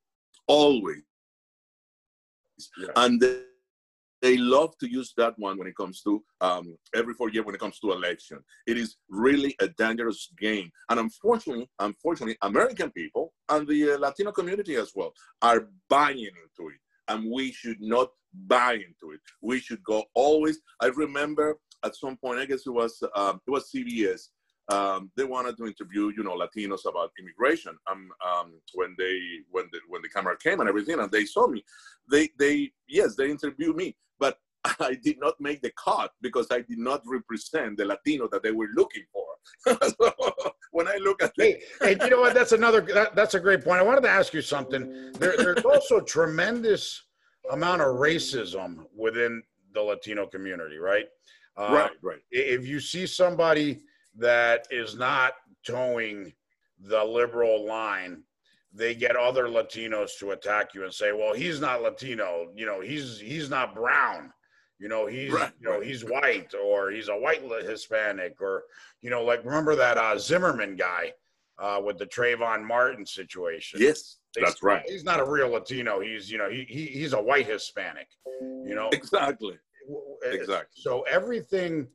always, 0.47 1.01
yeah. 2.77 2.89
and 2.97 3.19
they, 3.19 3.41
they 4.21 4.37
love 4.37 4.77
to 4.77 4.87
use 4.87 5.13
that 5.17 5.33
one 5.39 5.57
when 5.57 5.67
it 5.67 5.75
comes 5.75 6.01
to 6.03 6.23
um, 6.41 6.77
every 6.93 7.15
four 7.15 7.29
years 7.29 7.45
when 7.45 7.55
it 7.55 7.61
comes 7.61 7.79
to 7.79 7.91
election. 7.91 8.39
It 8.67 8.77
is 8.77 8.97
really 9.09 9.55
a 9.59 9.67
dangerous 9.69 10.29
game, 10.39 10.69
and 10.89 10.99
unfortunately, 10.99 11.69
unfortunately, 11.79 12.37
American 12.43 12.91
people 12.91 13.33
and 13.49 13.67
the 13.67 13.93
uh, 13.93 13.97
Latino 13.97 14.31
community 14.31 14.75
as 14.75 14.91
well 14.95 15.11
are 15.41 15.69
buying 15.89 16.19
into 16.19 16.69
it, 16.69 16.79
and 17.07 17.29
we 17.29 17.51
should 17.51 17.81
not 17.81 18.09
buy 18.47 18.73
into 18.73 19.13
it. 19.13 19.19
We 19.41 19.59
should 19.59 19.83
go 19.83 20.05
always. 20.13 20.59
I 20.81 20.87
remember 20.87 21.57
at 21.83 21.95
some 21.95 22.17
point, 22.17 22.39
I 22.39 22.45
guess 22.45 22.65
it 22.65 22.71
was 22.71 23.01
um, 23.15 23.41
it 23.47 23.51
was 23.51 23.71
CBS. 23.73 24.29
Um, 24.69 25.11
they 25.17 25.25
wanted 25.25 25.57
to 25.57 25.65
interview, 25.65 26.13
you 26.15 26.23
know, 26.23 26.37
Latinos 26.37 26.85
about 26.87 27.11
immigration. 27.19 27.75
Um, 27.89 28.09
um, 28.25 28.53
when 28.73 28.95
they 28.97 29.19
when 29.49 29.65
the 29.71 29.79
when 29.89 30.01
the 30.01 30.09
camera 30.09 30.37
came 30.37 30.59
and 30.59 30.69
everything, 30.69 30.99
and 30.99 31.11
they 31.11 31.25
saw 31.25 31.47
me, 31.47 31.63
they 32.09 32.29
they 32.39 32.71
yes, 32.87 33.15
they 33.15 33.29
interviewed 33.29 33.75
me, 33.75 33.95
but 34.19 34.37
I 34.79 34.95
did 35.01 35.19
not 35.19 35.39
make 35.39 35.61
the 35.61 35.71
cut 35.83 36.11
because 36.21 36.47
I 36.51 36.61
did 36.61 36.77
not 36.77 37.01
represent 37.05 37.77
the 37.77 37.85
Latino 37.85 38.27
that 38.31 38.43
they 38.43 38.51
were 38.51 38.69
looking 38.75 39.03
for. 39.11 39.25
So 39.65 40.13
when 40.71 40.87
I 40.87 40.97
look 40.97 41.21
at 41.21 41.33
hey, 41.37 41.61
hey, 41.81 41.97
you 42.01 42.09
know 42.09 42.21
what? 42.21 42.33
That's 42.33 42.51
another 42.51 42.81
that, 42.81 43.15
that's 43.15 43.35
a 43.35 43.39
great 43.39 43.63
point. 43.63 43.79
I 43.79 43.83
wanted 43.83 44.01
to 44.01 44.09
ask 44.09 44.33
you 44.33 44.41
something. 44.41 45.11
There, 45.13 45.35
there's 45.37 45.63
also 45.63 45.99
tremendous 46.01 47.03
amount 47.51 47.81
of 47.81 47.97
racism 47.97 48.85
within 48.95 49.41
the 49.73 49.81
Latino 49.81 50.25
community, 50.25 50.77
right? 50.77 51.05
Uh, 51.57 51.69
right, 51.71 51.91
right. 52.01 52.19
If 52.31 52.65
you 52.65 52.79
see 52.79 53.05
somebody 53.05 53.81
that 54.17 54.67
is 54.71 54.95
not 54.95 55.33
toeing 55.65 56.33
the 56.79 57.03
liberal 57.03 57.65
line, 57.65 58.23
they 58.73 58.95
get 58.95 59.15
other 59.15 59.45
Latinos 59.45 60.17
to 60.19 60.31
attack 60.31 60.73
you 60.73 60.83
and 60.83 60.93
say, 60.93 61.11
"Well, 61.11 61.33
he's 61.33 61.59
not 61.59 61.81
Latino. 61.81 62.47
You 62.55 62.65
know, 62.65 62.79
he's 62.79 63.19
he's 63.19 63.49
not 63.49 63.75
brown. 63.75 64.31
You 64.81 64.87
know, 64.87 65.05
he's 65.05 65.31
right, 65.31 65.51
you 65.59 65.69
know 65.69 65.79
he's 65.79 66.03
white 66.03 66.55
or 66.55 66.89
he's 66.89 67.07
a 67.07 67.15
white 67.15 67.43
Hispanic 67.63 68.41
or 68.41 68.63
you 69.01 69.11
know, 69.11 69.23
like 69.23 69.45
remember 69.45 69.75
that 69.75 69.99
uh, 69.99 70.17
Zimmerman 70.17 70.75
guy 70.75 71.13
uh, 71.59 71.79
with 71.85 71.99
the 71.99 72.07
Trayvon 72.07 72.65
Martin 72.65 73.05
situation? 73.05 73.79
Yes, 73.79 74.17
that's 74.35 74.63
right. 74.63 74.83
He's 74.87 75.03
not 75.03 75.19
a 75.19 75.23
real 75.23 75.49
Latino. 75.49 75.99
He's 75.99 76.31
you 76.31 76.39
know 76.39 76.49
he, 76.49 76.65
he 76.67 76.87
he's 76.87 77.13
a 77.13 77.21
white 77.21 77.45
Hispanic. 77.45 78.07
You 78.41 78.73
know 78.73 78.89
exactly. 78.91 79.59
Exactly. 80.23 80.81
So 80.81 81.01
everything, 81.01 81.87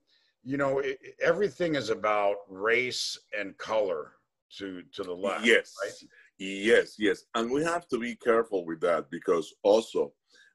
you 0.44 0.56
know, 0.56 0.80
everything 1.20 1.74
is 1.74 1.90
about 1.90 2.36
race 2.48 3.18
and 3.36 3.58
color 3.58 4.12
to 4.58 4.82
to 4.92 5.02
the 5.02 5.12
left. 5.12 5.44
Yes. 5.44 5.74
Right? 5.84 5.92
Yes, 6.38 6.96
yes, 6.98 7.24
and 7.34 7.50
we 7.50 7.64
have 7.64 7.88
to 7.88 7.98
be 7.98 8.14
careful 8.14 8.64
with 8.64 8.80
that 8.82 9.10
because 9.10 9.54
also 9.62 10.12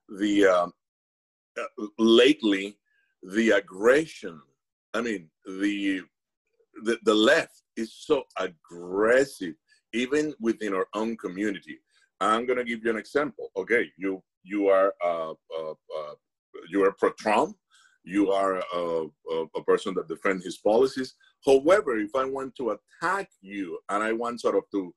the 0.07 0.45
um, 0.45 0.73
uh, 1.59 1.85
lately 1.97 2.77
the 3.23 3.51
aggression. 3.51 4.41
I 4.93 5.01
mean 5.01 5.29
the, 5.45 6.01
the 6.83 6.99
the 7.03 7.13
left 7.13 7.63
is 7.77 7.93
so 7.93 8.23
aggressive 8.37 9.55
even 9.93 10.33
within 10.39 10.73
our 10.73 10.87
own 10.95 11.17
community. 11.17 11.79
I'm 12.19 12.45
gonna 12.45 12.63
give 12.63 12.83
you 12.83 12.89
an 12.89 12.97
example. 12.97 13.49
Okay, 13.57 13.91
you 13.97 14.23
you 14.43 14.67
are 14.67 14.93
uh, 15.03 15.31
uh, 15.31 15.71
uh 15.71 16.13
you 16.69 16.83
are 16.83 16.91
pro 16.91 17.11
Trump. 17.13 17.55
You 18.03 18.31
are 18.31 18.55
a, 18.55 19.05
a, 19.31 19.45
a 19.55 19.63
person 19.63 19.93
that 19.93 20.07
defends 20.07 20.43
his 20.43 20.57
policies. 20.57 21.13
However, 21.45 21.99
if 21.99 22.15
I 22.15 22.25
want 22.25 22.55
to 22.55 22.75
attack 22.75 23.29
you 23.41 23.77
and 23.89 24.03
I 24.03 24.11
want 24.11 24.41
sort 24.41 24.55
of 24.55 24.63
to 24.71 24.91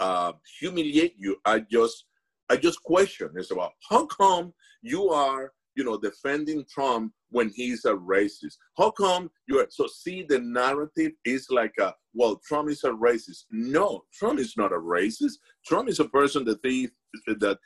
uh, 0.00 0.32
humiliate 0.58 1.14
you. 1.16 1.36
I 1.44 1.60
just 1.60 2.04
I 2.48 2.56
just 2.56 2.82
question. 2.82 3.30
It's 3.36 3.50
about 3.50 3.72
how 3.88 4.06
come 4.06 4.54
you 4.82 5.10
are 5.10 5.52
you 5.78 5.84
know 5.84 5.96
defending 5.96 6.64
Trump 6.68 7.12
when 7.30 7.50
he's 7.54 7.84
a 7.84 7.94
racist? 7.94 8.56
How 8.76 8.90
come 8.90 9.30
you 9.46 9.60
are 9.60 9.66
so 9.70 9.86
see 9.86 10.24
the 10.28 10.40
narrative 10.40 11.12
is 11.24 11.46
like 11.50 11.74
a 11.78 11.94
well 12.12 12.40
Trump 12.46 12.68
is 12.68 12.82
a 12.82 12.90
racist. 12.90 13.44
No, 13.50 14.04
Trump 14.12 14.40
is 14.40 14.54
not 14.56 14.72
a 14.72 14.76
racist. 14.96 15.34
Trump 15.64 15.88
is 15.88 16.00
a 16.00 16.08
person 16.08 16.44
that 16.46 16.60
thinks 16.62 16.92
that 17.26 17.58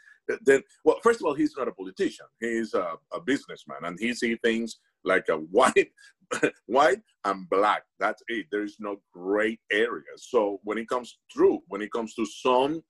then 0.44 0.62
well 0.84 0.98
first 1.02 1.20
of 1.20 1.26
all 1.26 1.34
he's 1.34 1.56
not 1.56 1.68
a 1.68 1.72
politician 1.72 2.26
he's 2.40 2.74
a, 2.74 2.92
a 3.12 3.20
businessman 3.20 3.78
and 3.82 3.98
he 3.98 4.14
sees 4.14 4.38
things 4.44 4.78
like 5.04 5.24
a 5.28 5.36
white 5.50 5.90
white 6.66 7.02
and 7.24 7.50
black 7.50 7.82
that's 7.98 8.22
it 8.28 8.46
there 8.52 8.62
is 8.62 8.76
no 8.78 8.96
gray 9.12 9.58
area 9.72 10.14
so 10.16 10.60
when 10.62 10.78
it 10.78 10.88
comes 10.88 11.18
through 11.32 11.60
when 11.68 11.82
it 11.82 11.92
comes 11.92 12.14
to 12.14 12.24
some 12.24 12.82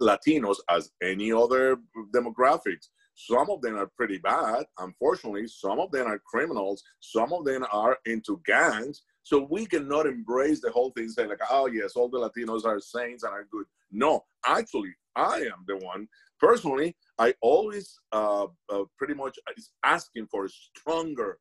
latinos 0.00 0.56
as 0.70 0.90
any 1.02 1.32
other 1.32 1.76
demographics 2.14 2.88
some 3.16 3.48
of 3.48 3.62
them 3.62 3.76
are 3.76 3.90
pretty 3.96 4.18
bad 4.18 4.66
unfortunately. 4.78 5.48
Some 5.48 5.80
of 5.80 5.90
them 5.90 6.06
are 6.06 6.18
criminals. 6.18 6.84
Some 7.00 7.32
of 7.32 7.44
them 7.44 7.64
are 7.72 7.98
into 8.04 8.40
gangs. 8.44 9.02
So 9.22 9.48
we 9.50 9.66
cannot 9.66 10.06
embrace 10.06 10.60
the 10.60 10.70
whole 10.70 10.90
thing 10.90 11.08
say 11.08 11.26
like 11.26 11.40
oh 11.50 11.66
yes 11.66 11.96
all 11.96 12.08
the 12.08 12.18
latinos 12.18 12.64
are 12.64 12.78
saints 12.78 13.24
and 13.24 13.32
are 13.32 13.48
good. 13.50 13.66
No 13.90 14.24
actually 14.46 14.94
i 15.16 15.38
am 15.38 15.64
the 15.66 15.76
one. 15.78 16.06
Personally 16.38 16.94
i 17.18 17.34
always 17.40 17.98
uh, 18.12 18.46
uh, 18.68 18.84
pretty 18.98 19.14
much 19.14 19.38
is 19.56 19.70
asking 19.82 20.26
for 20.26 20.44
a 20.44 20.50
stronger 20.50 21.38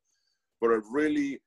for 0.59 0.75
a 0.75 0.81
really 0.89 1.41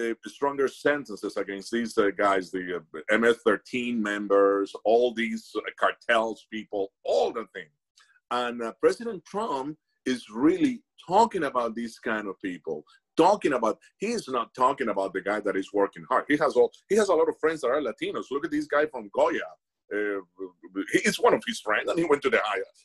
uh, 0.00 0.14
stronger 0.26 0.66
sentences 0.66 1.36
against 1.36 1.70
these 1.70 1.96
uh, 1.98 2.10
guys, 2.16 2.50
the 2.50 2.76
uh, 2.76 3.16
MS-13 3.16 3.96
members, 3.96 4.74
all 4.84 5.14
these 5.14 5.50
uh, 5.54 5.60
cartels 5.78 6.46
people, 6.50 6.92
all 7.04 7.32
the 7.32 7.46
things. 7.54 7.70
And 8.30 8.62
uh, 8.62 8.72
President 8.80 9.24
Trump 9.24 9.76
is 10.06 10.26
really 10.30 10.82
talking 11.06 11.44
about 11.44 11.74
these 11.74 11.98
kind 11.98 12.28
of 12.28 12.40
people. 12.40 12.84
Talking 13.16 13.52
about, 13.52 13.78
he's 13.98 14.26
not 14.28 14.52
talking 14.54 14.88
about 14.88 15.12
the 15.12 15.20
guy 15.20 15.40
that 15.40 15.56
is 15.56 15.72
working 15.72 16.04
hard. 16.08 16.24
He 16.28 16.36
has 16.38 16.54
all, 16.54 16.72
he 16.88 16.96
has 16.96 17.08
a 17.08 17.14
lot 17.14 17.28
of 17.28 17.38
friends 17.38 17.60
that 17.60 17.68
are 17.68 17.80
Latinos. 17.80 18.24
Look 18.30 18.44
at 18.44 18.50
this 18.50 18.66
guy 18.66 18.86
from 18.86 19.08
Goya. 19.14 19.38
Uh, 19.92 20.20
he's 20.92 21.20
one 21.20 21.34
of 21.34 21.42
his 21.46 21.60
friends, 21.60 21.88
and 21.88 21.98
he 21.98 22.04
went 22.04 22.22
to 22.22 22.30
the 22.30 22.40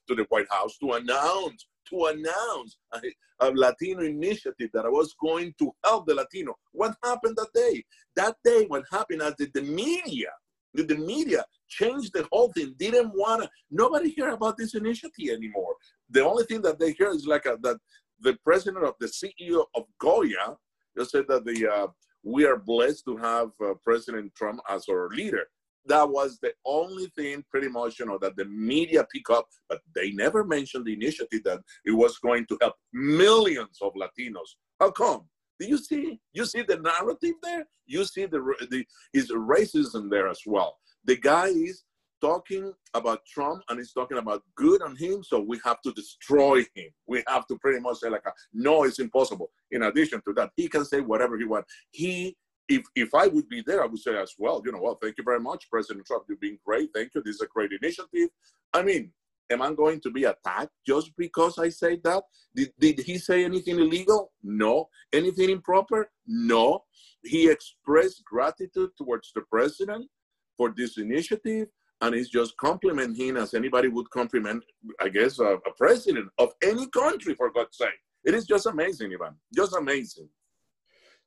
to 0.07 0.15
the 0.15 0.25
White 0.29 0.47
House 0.51 0.77
to 0.79 0.91
announce 0.93 1.65
to 1.89 2.05
announce 2.05 2.77
a, 2.93 2.99
a, 3.39 3.51
Latino 3.51 4.01
initiative 4.01 4.69
that 4.73 4.85
I 4.85 4.89
was 4.89 5.15
going 5.19 5.53
to 5.59 5.71
help 5.83 6.05
the 6.05 6.13
Latino. 6.13 6.55
What 6.71 6.95
happened 7.03 7.37
that 7.37 7.49
day? 7.53 7.83
That 8.15 8.35
day, 8.43 8.65
what 8.67 8.83
happened 8.91 9.21
is 9.21 9.33
that 9.39 9.53
the 9.53 9.61
media, 9.61 10.29
the, 10.73 10.83
the 10.83 10.97
media 10.97 11.43
changed 11.67 12.13
the 12.13 12.27
whole 12.31 12.51
thing. 12.51 12.75
Didn't 12.77 13.09
want 13.09 13.43
to. 13.43 13.49
Nobody 13.71 14.09
hear 14.09 14.29
about 14.29 14.57
this 14.57 14.75
initiative 14.75 15.29
anymore. 15.29 15.75
The 16.09 16.25
only 16.25 16.45
thing 16.45 16.61
that 16.63 16.79
they 16.79 16.93
hear 16.93 17.09
is 17.09 17.25
like 17.25 17.45
a, 17.45 17.57
that 17.61 17.77
the 18.21 18.37
president 18.43 18.85
of 18.85 18.95
the 18.99 19.07
CEO 19.07 19.65
of 19.75 19.83
Goya 19.99 20.57
just 20.97 21.11
said 21.11 21.25
that 21.29 21.45
the 21.45 21.67
uh, 21.67 21.87
we 22.23 22.45
are 22.45 22.57
blessed 22.57 23.05
to 23.05 23.17
have 23.17 23.49
uh, 23.63 23.73
President 23.83 24.33
Trump 24.35 24.59
as 24.69 24.85
our 24.89 25.09
leader 25.09 25.45
that 25.85 26.07
was 26.07 26.39
the 26.41 26.53
only 26.65 27.07
thing 27.17 27.43
pretty 27.49 27.67
much 27.67 27.99
you 27.99 28.05
know 28.05 28.17
that 28.17 28.35
the 28.35 28.45
media 28.45 29.05
pick 29.11 29.29
up 29.29 29.47
but 29.67 29.79
they 29.95 30.11
never 30.11 30.43
mentioned 30.43 30.85
the 30.85 30.93
initiative 30.93 31.43
that 31.43 31.59
it 31.85 31.91
was 31.91 32.17
going 32.19 32.45
to 32.45 32.57
help 32.61 32.75
millions 32.93 33.77
of 33.81 33.93
latinos 33.93 34.55
how 34.79 34.91
come 34.91 35.21
do 35.59 35.67
you 35.67 35.77
see 35.77 36.19
you 36.33 36.45
see 36.45 36.61
the 36.61 36.77
narrative 36.77 37.35
there 37.41 37.65
you 37.85 38.03
see 38.05 38.25
the 38.25 38.39
the 38.69 38.85
is 39.13 39.31
racism 39.31 40.09
there 40.09 40.27
as 40.27 40.41
well 40.45 40.77
the 41.05 41.15
guy 41.15 41.47
is 41.47 41.83
talking 42.21 42.73
about 42.93 43.25
trump 43.25 43.61
and 43.69 43.79
he's 43.79 43.93
talking 43.93 44.17
about 44.17 44.43
good 44.55 44.81
on 44.81 44.95
him 44.95 45.23
so 45.23 45.39
we 45.39 45.59
have 45.63 45.81
to 45.81 45.91
destroy 45.93 46.59
him 46.75 46.89
we 47.07 47.23
have 47.27 47.47
to 47.47 47.57
pretty 47.57 47.79
much 47.79 47.97
say 47.97 48.09
like 48.09 48.25
a, 48.25 48.31
no 48.53 48.83
it's 48.83 48.99
impossible 48.99 49.49
in 49.71 49.83
addition 49.83 50.21
to 50.27 50.33
that 50.33 50.51
he 50.55 50.67
can 50.67 50.83
say 50.83 50.99
whatever 50.99 51.37
he 51.37 51.45
wants 51.45 51.71
he 51.91 52.35
if 52.69 52.83
if 52.95 53.13
I 53.15 53.27
would 53.27 53.49
be 53.49 53.63
there, 53.65 53.83
I 53.83 53.87
would 53.87 53.99
say 53.99 54.15
as 54.15 54.35
well, 54.37 54.61
you 54.63 54.71
know, 54.71 54.79
well, 54.79 54.97
thank 55.01 55.15
you 55.17 55.23
very 55.23 55.39
much, 55.39 55.67
President 55.69 56.05
Trump. 56.05 56.25
You've 56.29 56.39
been 56.39 56.59
great. 56.63 56.91
Thank 56.93 57.15
you. 57.15 57.23
This 57.23 57.35
is 57.35 57.41
a 57.41 57.47
great 57.47 57.71
initiative. 57.71 58.29
I 58.73 58.83
mean, 58.83 59.11
am 59.49 59.61
I 59.61 59.73
going 59.73 59.99
to 60.01 60.11
be 60.11 60.25
attacked 60.25 60.73
just 60.85 61.15
because 61.17 61.57
I 61.57 61.69
say 61.69 61.99
that? 62.03 62.23
Did, 62.55 62.71
did 62.79 62.99
he 62.99 63.17
say 63.17 63.43
anything 63.43 63.79
illegal? 63.79 64.31
No. 64.43 64.89
Anything 65.13 65.49
improper? 65.49 66.09
No. 66.27 66.83
He 67.23 67.49
expressed 67.49 68.23
gratitude 68.25 68.91
towards 68.97 69.31
the 69.33 69.41
president 69.41 70.07
for 70.57 70.73
this 70.75 70.97
initiative, 70.97 71.67
and 72.01 72.15
he's 72.15 72.29
just 72.29 72.55
complimenting 72.57 73.37
as 73.37 73.53
anybody 73.53 73.87
would 73.87 74.09
compliment, 74.09 74.63
I 75.01 75.09
guess, 75.09 75.39
a, 75.39 75.55
a 75.55 75.73
president 75.77 76.29
of 76.37 76.49
any 76.63 76.87
country, 76.87 77.33
for 77.33 77.51
God's 77.51 77.77
sake. 77.77 77.89
It 78.25 78.33
is 78.33 78.45
just 78.45 78.65
amazing, 78.65 79.13
Ivan. 79.13 79.35
Just 79.55 79.75
amazing. 79.75 80.29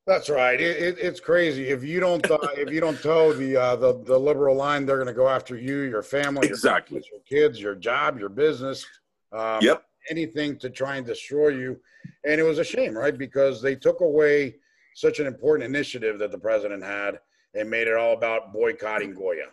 That's 0.06 0.28
right. 0.28 0.60
It, 0.60 0.82
it, 0.82 0.98
it's 0.98 1.20
crazy. 1.20 1.68
If 1.68 1.84
you 1.84 2.00
don't 2.00 2.28
uh, 2.28 2.38
if 2.56 2.70
you 2.70 2.80
don't 2.80 3.00
toe 3.00 3.32
the 3.32 3.56
uh, 3.56 3.76
the 3.76 4.02
the 4.02 4.18
liberal 4.18 4.56
line, 4.56 4.84
they're 4.84 4.96
going 4.96 5.06
to 5.06 5.12
go 5.12 5.28
after 5.28 5.56
you, 5.56 5.82
your 5.82 6.02
family, 6.02 6.48
exactly, 6.48 7.02
your, 7.12 7.20
kids, 7.20 7.60
your 7.60 7.76
job, 7.76 8.18
your 8.18 8.28
business. 8.28 8.84
Um, 9.32 9.60
yep. 9.62 9.84
Anything 10.10 10.58
to 10.58 10.70
try 10.70 10.96
and 10.96 11.06
destroy 11.06 11.48
you, 11.50 11.78
and 12.24 12.40
it 12.40 12.42
was 12.42 12.58
a 12.58 12.64
shame, 12.64 12.96
right? 12.96 13.16
Because 13.16 13.62
they 13.62 13.76
took 13.76 14.00
away 14.00 14.56
such 14.96 15.20
an 15.20 15.28
important 15.28 15.68
initiative 15.68 16.18
that 16.18 16.32
the 16.32 16.38
president 16.38 16.82
had 16.82 17.20
and 17.54 17.70
made 17.70 17.86
it 17.86 17.94
all 17.94 18.14
about 18.14 18.52
boycotting 18.52 19.14
Goya. 19.14 19.46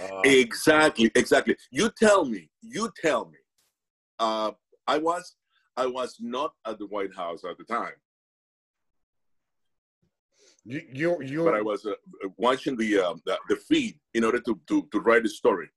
Uh, 0.00 0.20
exactly, 0.24 1.10
exactly. 1.14 1.56
You 1.70 1.90
tell 1.90 2.24
me. 2.24 2.48
You 2.62 2.90
tell 3.02 3.26
me. 3.26 3.38
Uh, 4.18 4.52
I 4.86 4.96
was 4.96 5.34
I 5.76 5.86
was 5.86 6.16
not 6.20 6.54
at 6.66 6.78
the 6.78 6.86
White 6.86 7.14
House 7.14 7.44
at 7.44 7.58
the 7.58 7.64
time. 7.64 7.92
You, 10.64 10.82
you, 10.92 11.22
you 11.22 11.44
but 11.44 11.54
I 11.54 11.62
was 11.62 11.84
uh, 11.86 11.92
watching 12.36 12.76
the, 12.76 12.98
uh, 12.98 13.14
the, 13.26 13.38
the 13.48 13.56
feed 13.56 13.98
in 14.14 14.24
order 14.24 14.40
to 14.40 14.60
to, 14.68 14.88
to 14.92 15.00
write 15.00 15.24
the 15.24 15.28
story, 15.28 15.68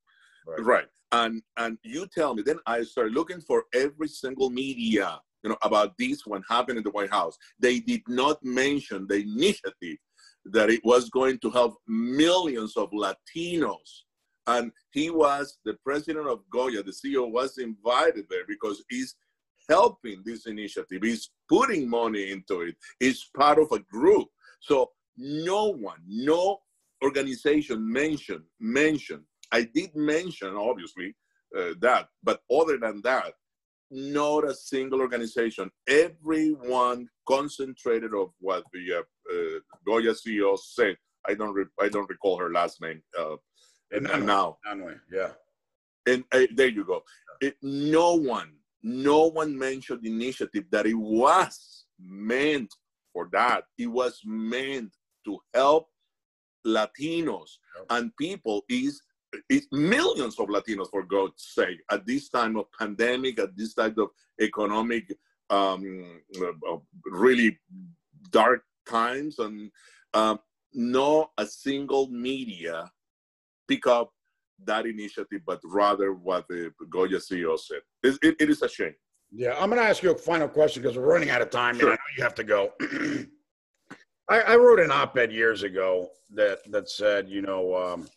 right. 0.45 0.63
right? 0.63 0.87
And 1.11 1.41
and 1.57 1.77
you 1.83 2.07
tell 2.07 2.35
me. 2.35 2.43
Then 2.43 2.59
I 2.67 2.83
started 2.83 3.13
looking 3.13 3.41
for 3.41 3.63
every 3.73 4.07
single 4.07 4.49
media, 4.49 5.19
you 5.43 5.49
know, 5.49 5.57
about 5.63 5.97
this 5.97 6.25
one 6.25 6.43
happened 6.47 6.77
in 6.77 6.83
the 6.83 6.91
White 6.91 7.09
House. 7.09 7.37
They 7.59 7.79
did 7.79 8.01
not 8.07 8.43
mention 8.43 9.07
the 9.07 9.21
initiative 9.21 9.97
that 10.45 10.69
it 10.69 10.81
was 10.83 11.09
going 11.09 11.39
to 11.39 11.49
help 11.49 11.77
millions 11.87 12.77
of 12.77 12.91
Latinos. 12.91 14.03
And 14.47 14.71
he 14.91 15.09
was 15.09 15.57
the 15.65 15.75
president 15.83 16.27
of 16.27 16.41
Goya. 16.51 16.83
The 16.83 16.91
CEO 16.91 17.31
was 17.31 17.57
invited 17.57 18.25
there 18.29 18.45
because 18.47 18.83
he's 18.89 19.15
helping 19.67 20.21
this 20.23 20.45
initiative. 20.45 20.99
He's 21.01 21.31
putting 21.49 21.89
money 21.89 22.31
into 22.31 22.61
it. 22.61 22.75
He's 22.99 23.27
part 23.35 23.57
of 23.57 23.71
a 23.71 23.79
group 23.79 24.27
so 24.65 24.91
no 25.17 25.67
one, 25.67 25.99
no 26.07 26.59
organization 27.03 27.91
mentioned 27.91 28.43
mentioned. 28.59 29.23
I 29.51 29.61
did 29.63 29.95
mention 29.95 30.55
obviously 30.55 31.15
uh, 31.55 31.73
that, 31.81 32.07
but 32.23 32.39
other 32.51 32.77
than 32.79 33.01
that, 33.03 33.33
not 33.91 34.43
a 34.43 34.55
single 34.55 35.01
organization. 35.01 35.69
Everyone 35.87 37.07
concentrated 37.27 38.13
of 38.15 38.29
what 38.39 38.63
the 38.73 38.83
uh, 38.97 39.33
uh, 39.33 39.59
Goya 39.85 40.13
CEO 40.13 40.57
said. 40.57 40.97
I 41.27 41.35
don't 41.35 41.53
re- 41.53 41.75
I 41.79 41.89
don't 41.89 42.09
recall 42.09 42.39
her 42.39 42.51
last 42.51 42.81
name. 42.81 43.03
Uh, 43.17 43.35
and, 43.91 44.09
and 44.09 44.25
now, 44.25 44.57
Anyway, 44.69 44.95
yeah. 45.13 45.29
And 46.07 46.23
uh, 46.31 46.47
there 46.55 46.69
you 46.69 46.83
go. 46.83 47.03
It, 47.39 47.55
no 47.61 48.15
one, 48.15 48.53
no 48.81 49.25
one 49.27 49.55
mentioned 49.55 50.01
the 50.01 50.11
initiative 50.11 50.65
that 50.71 50.87
it 50.87 50.95
was 50.95 51.85
meant 51.99 52.73
for 53.15 53.29
that. 53.31 53.63
It 53.77 53.87
was 53.87 54.19
meant 54.25 54.93
to 55.23 55.39
help 55.53 55.87
Latinos 56.67 57.51
and 57.89 58.15
people 58.17 58.65
is 58.69 59.01
it's 59.49 59.67
millions 59.71 60.39
of 60.39 60.47
Latinos, 60.47 60.89
for 60.89 61.03
God's 61.03 61.43
sake, 61.43 61.79
at 61.91 62.05
this 62.05 62.29
time 62.29 62.55
of 62.55 62.71
pandemic, 62.77 63.39
at 63.39 63.55
this 63.57 63.73
type 63.73 63.97
of 63.97 64.09
economic, 64.39 65.13
um, 65.49 66.21
uh, 66.41 66.77
really 67.05 67.59
dark 68.29 68.63
times, 68.87 69.39
and 69.39 69.71
um, 70.13 70.39
not 70.73 71.31
a 71.37 71.45
single 71.45 72.07
media 72.07 72.89
pick 73.67 73.87
up 73.87 74.13
that 74.63 74.85
initiative, 74.85 75.41
but 75.45 75.59
rather 75.65 76.13
what 76.13 76.47
the 76.47 76.71
Goya 76.89 77.17
CEO 77.17 77.59
said. 77.59 77.81
It, 78.03 78.17
it, 78.21 78.35
it 78.39 78.49
is 78.49 78.61
a 78.61 78.69
shame. 78.69 78.95
Yeah, 79.31 79.55
I'm 79.59 79.69
going 79.69 79.81
to 79.81 79.87
ask 79.87 80.03
you 80.03 80.11
a 80.11 80.17
final 80.17 80.47
question 80.47 80.81
because 80.81 80.97
we're 80.97 81.11
running 81.11 81.29
out 81.29 81.41
of 81.41 81.49
time, 81.49 81.77
sure. 81.77 81.91
and 81.91 81.93
I 81.93 81.95
know 81.95 82.17
you 82.17 82.23
have 82.23 82.35
to 82.35 82.43
go. 82.43 82.73
I, 84.29 84.41
I, 84.41 84.55
wrote 84.55 84.79
an 84.79 84.91
op-ed 84.91 85.31
years 85.31 85.63
ago 85.63 86.09
that 86.33 86.59
that 86.71 86.89
said, 86.89 87.29
you 87.29 87.41
know, 87.41 87.75
um, 87.75 88.07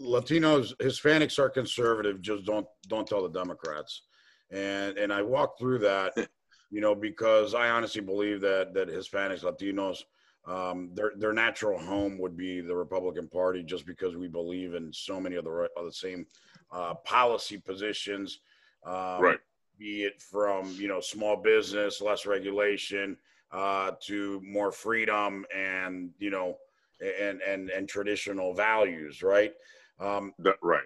Latinos, 0.00 0.74
Hispanics 0.76 1.38
are 1.38 1.50
conservative. 1.50 2.20
Just 2.20 2.44
don't 2.44 2.66
don't 2.88 3.06
tell 3.06 3.22
the 3.22 3.38
Democrats. 3.38 4.02
And 4.50 4.96
and 4.98 5.12
I 5.12 5.22
walked 5.22 5.58
through 5.58 5.78
that, 5.80 6.12
you 6.70 6.80
know, 6.80 6.94
because 6.94 7.54
I 7.54 7.70
honestly 7.70 8.02
believe 8.02 8.40
that 8.42 8.74
that 8.74 8.88
Hispanics, 8.88 9.42
Latinos, 9.42 9.98
um, 10.46 10.90
their 10.94 11.12
their 11.16 11.32
natural 11.32 11.78
home 11.78 12.18
would 12.18 12.36
be 12.36 12.60
the 12.60 12.76
Republican 12.76 13.28
Party, 13.28 13.62
just 13.62 13.86
because 13.86 14.16
we 14.16 14.28
believe 14.28 14.74
in 14.74 14.92
so 14.92 15.20
many 15.20 15.36
of 15.36 15.44
the 15.44 15.68
of 15.76 15.84
the 15.84 15.92
same 15.92 16.26
uh, 16.70 16.94
policy 17.04 17.58
positions. 17.58 18.40
Um, 18.84 19.20
right. 19.20 19.38
Be 19.78 20.04
it 20.04 20.20
from 20.22 20.72
you 20.78 20.88
know 20.88 21.00
small 21.00 21.36
business, 21.36 22.00
less 22.00 22.26
regulation, 22.26 23.16
uh, 23.52 23.92
to 24.02 24.40
more 24.44 24.72
freedom, 24.72 25.44
and 25.54 26.10
you 26.18 26.30
know 26.30 26.56
and 27.00 27.40
and 27.42 27.70
and 27.70 27.88
traditional 27.88 28.54
values, 28.54 29.22
right? 29.22 29.52
Um, 30.00 30.32
that, 30.38 30.56
right. 30.62 30.84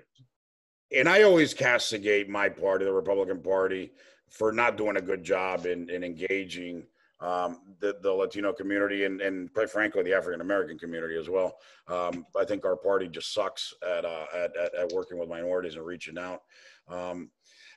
And 0.97 1.09
I 1.09 1.23
always 1.23 1.55
castigate 1.55 2.29
my 2.29 2.49
party, 2.49 2.85
the 2.85 2.93
Republican 2.93 3.41
Party, 3.41 3.93
for 4.29 4.53
not 4.53 4.77
doing 4.77 4.97
a 4.97 5.01
good 5.01 5.23
job 5.23 5.67
in, 5.67 5.89
in 5.89 6.03
engaging 6.03 6.85
um, 7.21 7.61
the, 7.81 7.97
the 8.03 8.13
Latino 8.13 8.53
community 8.53 9.05
and, 9.05 9.21
and 9.21 9.53
quite 9.53 9.71
frankly, 9.71 10.03
the 10.03 10.15
African 10.15 10.41
American 10.41 10.79
community 10.79 11.17
as 11.17 11.29
well. 11.29 11.57
Um, 11.89 12.27
I 12.39 12.45
think 12.45 12.65
our 12.65 12.77
party 12.77 13.09
just 13.09 13.35
sucks 13.35 13.75
at, 13.87 14.05
uh, 14.05 14.27
at, 14.35 14.57
at, 14.57 14.75
at, 14.75 14.93
working 14.93 15.19
with 15.19 15.29
minorities 15.29 15.77
and 15.77 15.85
reaching 15.85 16.19
out. 16.19 16.43
Um, 16.89 17.31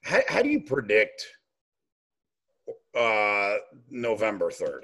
how, 0.04 0.22
how 0.28 0.42
do 0.42 0.50
you 0.50 0.62
predict 0.62 1.26
uh, 2.98 3.56
November 3.90 4.50
3rd? 4.50 4.82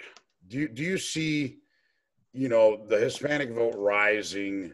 Do 0.47 0.57
you, 0.57 0.67
do 0.67 0.83
you 0.83 0.97
see 0.97 1.59
you 2.33 2.49
know, 2.49 2.85
the 2.87 2.97
Hispanic 2.97 3.51
vote 3.51 3.75
rising 3.77 4.73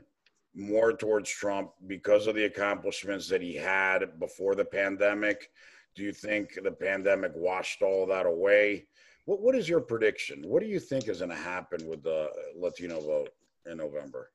more 0.54 0.94
towards 0.94 1.30
Trump 1.30 1.72
because 1.88 2.28
of 2.28 2.36
the 2.36 2.46
accomplishments 2.46 3.28
that 3.30 3.42
he 3.42 3.56
had 3.56 4.20
before 4.20 4.56
the 4.56 4.66
pandemic? 4.66 5.50
Do 5.96 6.04
you 6.04 6.12
think 6.12 6.60
the 6.62 6.72
pandemic 6.72 7.32
washed 7.36 7.82
all 7.82 8.06
that 8.08 8.26
away? 8.26 8.88
What, 9.26 9.42
what 9.42 9.56
is 9.56 9.68
your 9.68 9.82
prediction? 9.82 10.44
What 10.46 10.62
do 10.62 10.68
you 10.68 10.80
think 10.80 11.08
is 11.08 11.20
going 11.20 11.30
to 11.30 11.36
happen 11.36 11.88
with 11.88 12.04
the 12.04 12.30
Latino 12.56 13.00
vote 13.02 13.30
in 13.70 13.78
November? 13.78 14.32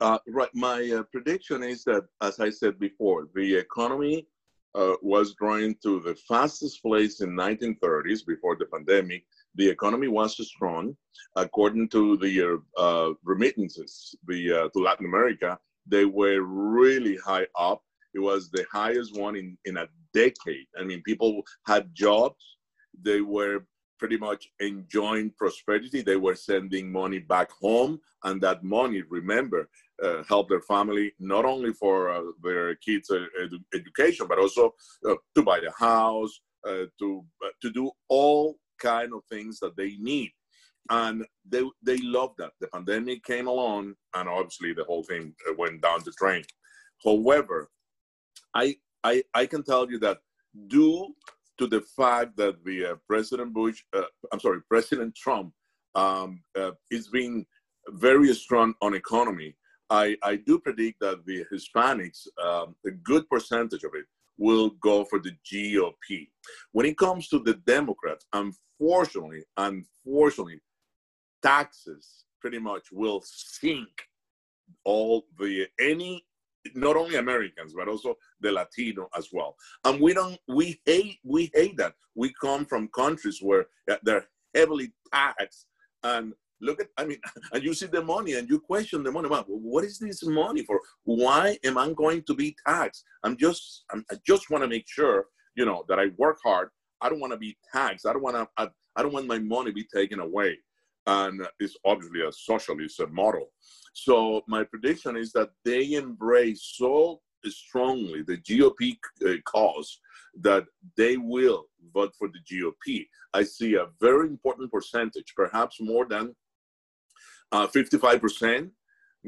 Uh, 0.00 0.18
right. 0.28 0.48
My 0.54 0.90
uh, 0.98 1.02
prediction 1.04 1.62
is 1.62 1.84
that, 1.84 2.06
as 2.22 2.40
I 2.40 2.50
said 2.50 2.78
before, 2.78 3.28
the 3.34 3.54
economy 3.56 4.26
uh, 4.74 4.94
was 5.02 5.34
growing 5.34 5.74
to 5.82 6.00
the 6.00 6.14
fastest 6.14 6.82
place 6.82 7.20
in 7.20 7.30
1930s 7.30 8.24
before 8.26 8.56
the 8.56 8.66
pandemic 8.66 9.24
the 9.54 9.68
economy 9.68 10.08
was 10.08 10.36
strong. 10.46 10.96
According 11.36 11.88
to 11.90 12.16
the 12.18 12.60
uh, 12.76 13.10
remittances 13.24 14.14
the, 14.26 14.52
uh, 14.52 14.68
to 14.68 14.78
Latin 14.78 15.06
America, 15.06 15.58
they 15.86 16.04
were 16.04 16.42
really 16.42 17.16
high 17.16 17.46
up. 17.58 17.82
It 18.14 18.20
was 18.20 18.50
the 18.50 18.64
highest 18.72 19.18
one 19.18 19.36
in, 19.36 19.56
in 19.64 19.76
a 19.76 19.88
decade. 20.14 20.66
I 20.78 20.84
mean, 20.84 21.02
people 21.02 21.42
had 21.66 21.94
jobs. 21.94 22.56
They 23.02 23.20
were 23.20 23.64
pretty 24.00 24.16
much 24.16 24.48
enjoying 24.58 25.30
prosperity. 25.42 26.00
They 26.02 26.16
were 26.16 26.34
sending 26.34 26.90
money 26.90 27.20
back 27.34 27.50
home, 27.66 28.00
and 28.24 28.40
that 28.40 28.64
money, 28.64 29.02
remember, 29.18 29.68
uh, 30.02 30.22
helped 30.26 30.50
their 30.50 30.62
family 30.74 31.12
not 31.20 31.44
only 31.44 31.72
for 31.74 32.10
uh, 32.10 32.22
their 32.42 32.74
kids' 32.76 33.10
uh, 33.10 33.26
edu- 33.44 33.64
education, 33.80 34.26
but 34.26 34.38
also 34.38 34.64
uh, 35.08 35.14
to 35.34 35.42
buy 35.42 35.60
the 35.60 35.72
house, 35.78 36.34
uh, 36.66 36.86
to 36.98 37.08
uh, 37.44 37.54
to 37.62 37.68
do 37.70 37.90
all 38.08 38.56
kind 38.78 39.12
of 39.12 39.20
things 39.32 39.60
that 39.60 39.76
they 39.76 39.92
need. 40.12 40.30
And 40.88 41.24
they, 41.52 41.62
they 41.82 41.98
love 41.98 42.32
that. 42.38 42.52
The 42.60 42.68
pandemic 42.68 43.22
came 43.22 43.46
along, 43.46 43.94
and 44.16 44.28
obviously 44.28 44.72
the 44.72 44.84
whole 44.84 45.04
thing 45.04 45.34
went 45.58 45.82
down 45.82 46.00
the 46.04 46.12
drain. 46.20 46.42
However, 47.04 47.68
I, 48.54 48.76
I, 49.04 49.22
I 49.34 49.44
can 49.46 49.62
tell 49.62 49.84
you 49.92 49.98
that 50.00 50.18
due 50.66 51.14
to 51.60 51.66
the 51.66 51.82
fact 51.82 52.38
that 52.38 52.64
the 52.64 52.86
uh, 52.86 52.94
President 53.06 53.52
Bush, 53.52 53.82
uh, 53.94 54.04
I'm 54.32 54.40
sorry, 54.40 54.60
President 54.66 55.14
Trump 55.14 55.52
um, 55.94 56.42
uh, 56.58 56.70
is 56.90 57.08
being 57.08 57.44
very 57.90 58.32
strong 58.32 58.72
on 58.80 58.94
economy, 58.94 59.54
I, 59.90 60.16
I 60.22 60.36
do 60.36 60.58
predict 60.58 61.00
that 61.00 61.26
the 61.26 61.44
Hispanics, 61.52 62.26
um, 62.42 62.76
a 62.86 62.90
good 62.90 63.28
percentage 63.28 63.84
of 63.84 63.90
it, 63.94 64.06
will 64.38 64.70
go 64.80 65.04
for 65.04 65.18
the 65.18 65.32
GOP. 65.52 66.28
When 66.72 66.86
it 66.86 66.96
comes 66.96 67.28
to 67.28 67.40
the 67.40 67.54
Democrats, 67.66 68.24
unfortunately, 68.32 69.44
unfortunately, 69.58 70.60
taxes 71.42 72.24
pretty 72.40 72.58
much 72.58 72.86
will 72.90 73.22
sink 73.22 73.90
all 74.84 75.26
the 75.38 75.66
any 75.78 76.24
not 76.74 76.96
only 76.96 77.16
Americans 77.16 77.74
but 77.74 77.88
also 77.88 78.14
the 78.40 78.52
Latino 78.52 79.08
as 79.16 79.28
well. 79.32 79.56
And 79.84 80.00
we 80.00 80.14
don't 80.14 80.38
we 80.48 80.80
hate 80.84 81.18
we 81.24 81.50
hate 81.54 81.76
that. 81.78 81.94
We 82.14 82.32
come 82.40 82.64
from 82.64 82.88
countries 82.88 83.38
where 83.40 83.66
uh, 83.90 83.96
they're 84.02 84.26
heavily 84.54 84.92
taxed. 85.12 85.66
And 86.02 86.32
look 86.62 86.78
at 86.80 86.88
i 86.98 87.04
mean 87.04 87.18
and 87.54 87.62
you 87.62 87.72
see 87.72 87.86
the 87.86 88.02
money 88.02 88.34
and 88.34 88.48
you 88.48 88.60
question 88.60 89.02
the 89.02 89.12
money. 89.12 89.28
Well, 89.28 89.44
what 89.48 89.84
is 89.84 89.98
this 89.98 90.24
money 90.24 90.62
for? 90.62 90.80
Why 91.04 91.58
am 91.64 91.78
i 91.78 91.92
going 91.92 92.22
to 92.22 92.34
be 92.34 92.56
taxed? 92.66 93.04
I'm 93.24 93.36
just 93.36 93.84
I'm, 93.92 94.04
i 94.10 94.16
just 94.26 94.50
want 94.50 94.62
to 94.62 94.68
make 94.68 94.88
sure 94.88 95.26
you 95.54 95.64
know 95.64 95.84
that 95.88 95.98
i 95.98 96.06
work 96.16 96.38
hard. 96.44 96.68
I 97.02 97.08
don't 97.08 97.20
want 97.20 97.32
to 97.32 97.38
be 97.38 97.56
taxed. 97.72 98.04
I 98.06 98.12
don't 98.12 98.22
want 98.22 98.36
to 98.36 98.46
I, 98.58 98.68
I, 98.94 99.02
don't 99.02 99.14
want 99.14 99.26
my 99.26 99.38
money 99.38 99.70
be 99.70 99.84
taken 99.84 100.20
away 100.20 100.58
and 101.06 101.46
it's 101.58 101.76
obviously 101.84 102.22
a 102.22 102.32
socialist 102.32 103.00
model 103.10 103.50
so 103.92 104.42
my 104.46 104.64
prediction 104.64 105.16
is 105.16 105.32
that 105.32 105.50
they 105.64 105.92
embrace 105.92 106.74
so 106.76 107.20
strongly 107.48 108.22
the 108.22 108.36
gop 108.36 108.96
uh, 109.26 109.34
cause 109.44 110.00
that 110.34 110.66
they 110.96 111.16
will 111.16 111.66
vote 111.92 112.14
for 112.18 112.28
the 112.28 112.40
GOP. 112.40 113.06
I 113.32 113.42
see 113.42 113.74
a 113.74 113.86
very 114.00 114.28
important 114.28 114.70
percentage, 114.70 115.34
perhaps 115.34 115.80
more 115.80 116.06
than 116.06 116.34
uh, 117.52 117.66
55% 117.66 118.70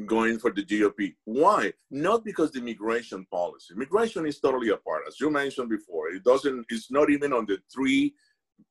going 0.06 0.38
for 0.38 0.50
the 0.50 0.64
GOP. 0.64 1.14
Why? 1.24 1.72
Not 1.90 2.24
because 2.24 2.50
the 2.50 2.60
immigration 2.60 3.26
policy. 3.30 3.74
Immigration 3.74 4.26
is 4.26 4.38
totally 4.38 4.70
apart. 4.70 5.02
As 5.06 5.20
you 5.20 5.30
mentioned 5.30 5.68
before, 5.68 6.10
it 6.10 6.24
doesn't, 6.24 6.66
it's 6.68 6.90
not 6.90 7.10
even 7.10 7.32
on 7.32 7.46
the 7.46 7.58
three 7.72 8.14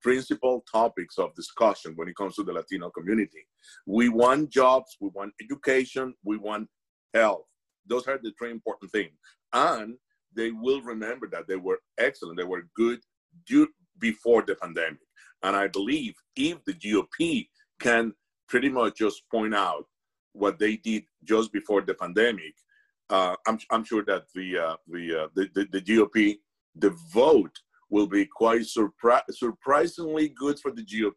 principal 0.02 0.64
topics 0.72 1.18
of 1.18 1.34
discussion 1.36 1.94
when 1.96 2.08
it 2.08 2.16
comes 2.16 2.36
to 2.36 2.44
the 2.44 2.54
Latino 2.54 2.90
community. 2.90 3.46
We 3.86 4.10
want 4.10 4.50
jobs, 4.50 4.98
we 5.00 5.10
want 5.10 5.34
education, 5.42 6.14
we 6.24 6.38
want 6.38 6.68
health. 7.14 7.46
Those 7.86 8.08
are 8.08 8.20
the 8.22 8.34
three 8.38 8.52
important 8.52 8.92
things. 8.92 9.12
And 9.54 9.96
they 10.36 10.52
will 10.52 10.82
remember 10.82 11.28
that 11.32 11.48
they 11.48 11.58
were 11.58 11.80
excellent, 11.98 12.38
they 12.38 12.44
were 12.44 12.68
good 12.76 13.00
due, 13.46 13.68
before 14.00 14.44
the 14.44 14.56
pandemic. 14.56 15.00
And 15.44 15.56
I 15.56 15.68
believe 15.68 16.16
if 16.36 16.64
the 16.66 16.74
GOP 16.74 17.48
can 17.80 18.14
pretty 18.48 18.70
much 18.70 18.98
just 18.98 19.24
point 19.30 19.56
out 19.56 19.86
what 20.34 20.60
they 20.60 20.78
did 20.78 21.04
just 21.24 21.52
before 21.52 21.82
the 21.82 21.94
pandemic, 21.94 22.54
uh, 23.10 23.36
I'm, 23.48 23.60
I'm 23.70 23.84
sure 23.84 24.04
that 24.06 24.24
the, 24.34 24.58
uh, 24.58 24.76
the, 24.88 25.24
uh, 25.24 25.28
the, 25.36 25.50
the, 25.54 25.68
the, 25.72 25.82
GOP, 25.82 26.38
the 26.76 26.96
vote 27.14 27.60
will 27.92 28.08
be 28.08 28.26
quite 28.26 28.62
surpri- 28.62 29.22
surprisingly 29.30 30.30
good 30.30 30.60
for 30.60 30.72
the 30.72 30.82
GOP. 30.82 31.14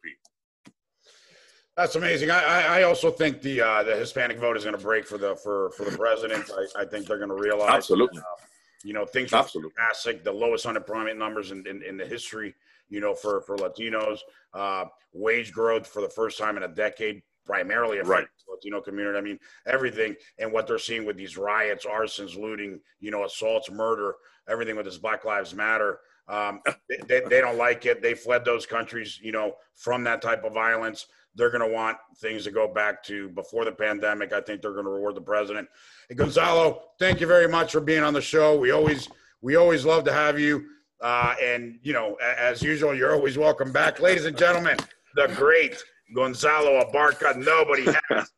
That's 1.77 1.97
amazing. 1.97 2.31
I, 2.31 2.81
I 2.81 2.83
also 2.83 3.11
think 3.11 3.41
the 3.41 3.61
uh, 3.61 3.83
the 3.83 3.97
Hispanic 3.97 4.39
vote 4.39 4.57
is 4.57 4.65
going 4.65 4.77
to 4.77 4.83
break 4.83 5.07
for 5.07 5.19
the 5.19 5.35
for, 5.37 5.71
for 5.71 5.85
the 5.85 5.97
president. 5.97 6.49
I, 6.77 6.83
I 6.83 6.85
think 6.85 7.07
they're 7.07 7.19
going 7.19 7.31
to 7.31 7.43
realize 7.43 7.73
absolutely. 7.73 8.19
That, 8.19 8.25
uh, 8.25 8.47
you 8.85 8.93
know, 8.93 9.07
things 9.07 9.33
are 9.33 9.41
absolutely 9.41 9.73
fantastic. 9.77 10.23
The 10.23 10.33
lowest 10.33 10.67
unemployment 10.67 11.19
numbers 11.19 11.51
in, 11.51 11.67
in, 11.67 11.83
in 11.83 11.97
the 11.97 12.07
history. 12.07 12.55
You 12.91 13.01
know, 13.01 13.15
for 13.15 13.41
for 13.41 13.57
Latinos, 13.57 14.19
uh, 14.53 14.85
wage 15.13 15.53
growth 15.53 15.87
for 15.87 16.03
the 16.03 16.09
first 16.09 16.39
time 16.39 16.57
in 16.57 16.65
a 16.65 16.69
decade 16.69 17.23
primarily 17.45 17.99
affecting 17.99 18.11
right. 18.11 18.27
the 18.47 18.53
Latino 18.53 18.81
community. 18.81 19.19
I 19.19 19.21
mean, 19.21 19.39
everything 19.67 20.15
and 20.39 20.53
what 20.53 20.67
they're 20.67 20.79
seeing 20.79 21.05
with 21.05 21.17
these 21.17 21.37
riots, 21.37 21.87
arsons, 21.87 22.39
looting, 22.39 22.81
you 23.01 23.11
know, 23.11 23.25
assaults, 23.25 23.71
murder, 23.71 24.15
everything 24.49 24.77
with 24.77 24.87
this 24.87 24.99
Black 24.99 25.25
Lives 25.25 25.55
Matter. 25.55 25.99
Um, 26.29 26.61
they, 27.09 27.21
they 27.21 27.41
don't 27.41 27.59
like 27.59 27.87
it. 27.87 28.03
They 28.03 28.15
fled 28.15 28.45
those 28.45 28.67
countries, 28.67 29.21
you 29.23 29.33
know, 29.33 29.55
from 29.75 30.05
that 30.05 30.23
type 30.23 30.45
of 30.45 30.55
violence. 30.55 31.07
They're 31.37 31.51
going 31.51 31.69
to 31.69 31.75
want 31.75 31.97
things 32.19 32.45
to 32.45 32.51
go 32.51 32.73
back 32.73 33.03
to 33.05 33.29
before 33.31 33.65
the 33.65 33.73
pandemic. 33.73 34.33
I 34.33 34.41
think 34.41 34.63
they're 34.63 34.73
going 34.73 34.85
to 34.85 34.91
reward 34.91 35.17
the 35.17 35.21
president. 35.21 35.69
Gonzalo, 36.15 36.83
thank 36.99 37.21
you 37.21 37.27
very 37.27 37.49
much 37.49 37.73
for 37.73 37.81
being 37.81 38.05
on 38.05 38.15
the 38.15 38.23
show. 38.23 38.57
We 38.57 38.71
always 38.71 39.09
we 39.43 39.57
always 39.57 39.85
love 39.85 40.05
to 40.05 40.13
have 40.13 40.39
you. 40.39 40.65
Uh, 41.01 41.35
and 41.43 41.79
you 41.83 41.93
know, 41.93 42.15
as 42.15 42.63
usual, 42.63 42.95
you're 42.95 43.13
always 43.13 43.37
welcome 43.37 43.73
back, 43.73 44.01
ladies 44.01 44.27
and 44.27 44.39
gentlemen. 44.39 44.77
The 45.17 45.27
great 45.35 45.83
Gonzalo 46.15 46.83
Abarca. 46.85 47.37
Nobody 47.37 47.85
has 48.11 48.31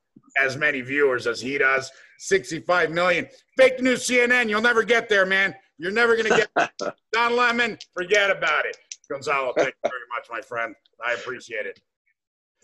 as 0.43 0.57
many 0.57 0.81
viewers 0.81 1.27
as 1.27 1.41
he 1.41 1.59
does. 1.59 1.91
65 2.19 2.91
million. 2.91 3.29
Fake 3.57 3.81
news 3.81 4.07
CNN. 4.09 4.49
You'll 4.49 4.63
never 4.63 4.83
get 4.83 5.09
there, 5.09 5.27
man. 5.27 5.55
You're 5.79 5.93
never 5.93 6.17
going 6.17 6.31
to 6.31 6.49
get 6.57 6.95
Don 7.13 7.37
Lemon. 7.37 7.79
Forget 7.95 8.31
about 8.31 8.67
it. 8.67 8.77
Gonzalo, 9.11 9.53
thank 9.57 9.75
you 9.85 9.91
very 9.91 10.03
much, 10.17 10.27
my 10.31 10.41
friend. 10.41 10.75
I 11.05 11.13
appreciate 11.13 11.67
it. 11.67 11.81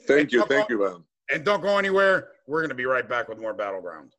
Thank 0.07 0.33
you. 0.33 0.45
Thank 0.47 0.69
go, 0.69 0.75
you, 0.75 0.85
man. 0.85 1.05
And 1.31 1.45
don't 1.45 1.63
go 1.63 1.79
anywhere. 1.79 2.29
We're 2.47 2.61
going 2.61 2.71
to 2.71 2.75
be 2.75 2.87
right 2.87 3.09
back 3.09 3.29
with 3.29 3.39
more 3.39 3.55
Battleground. 3.55 4.15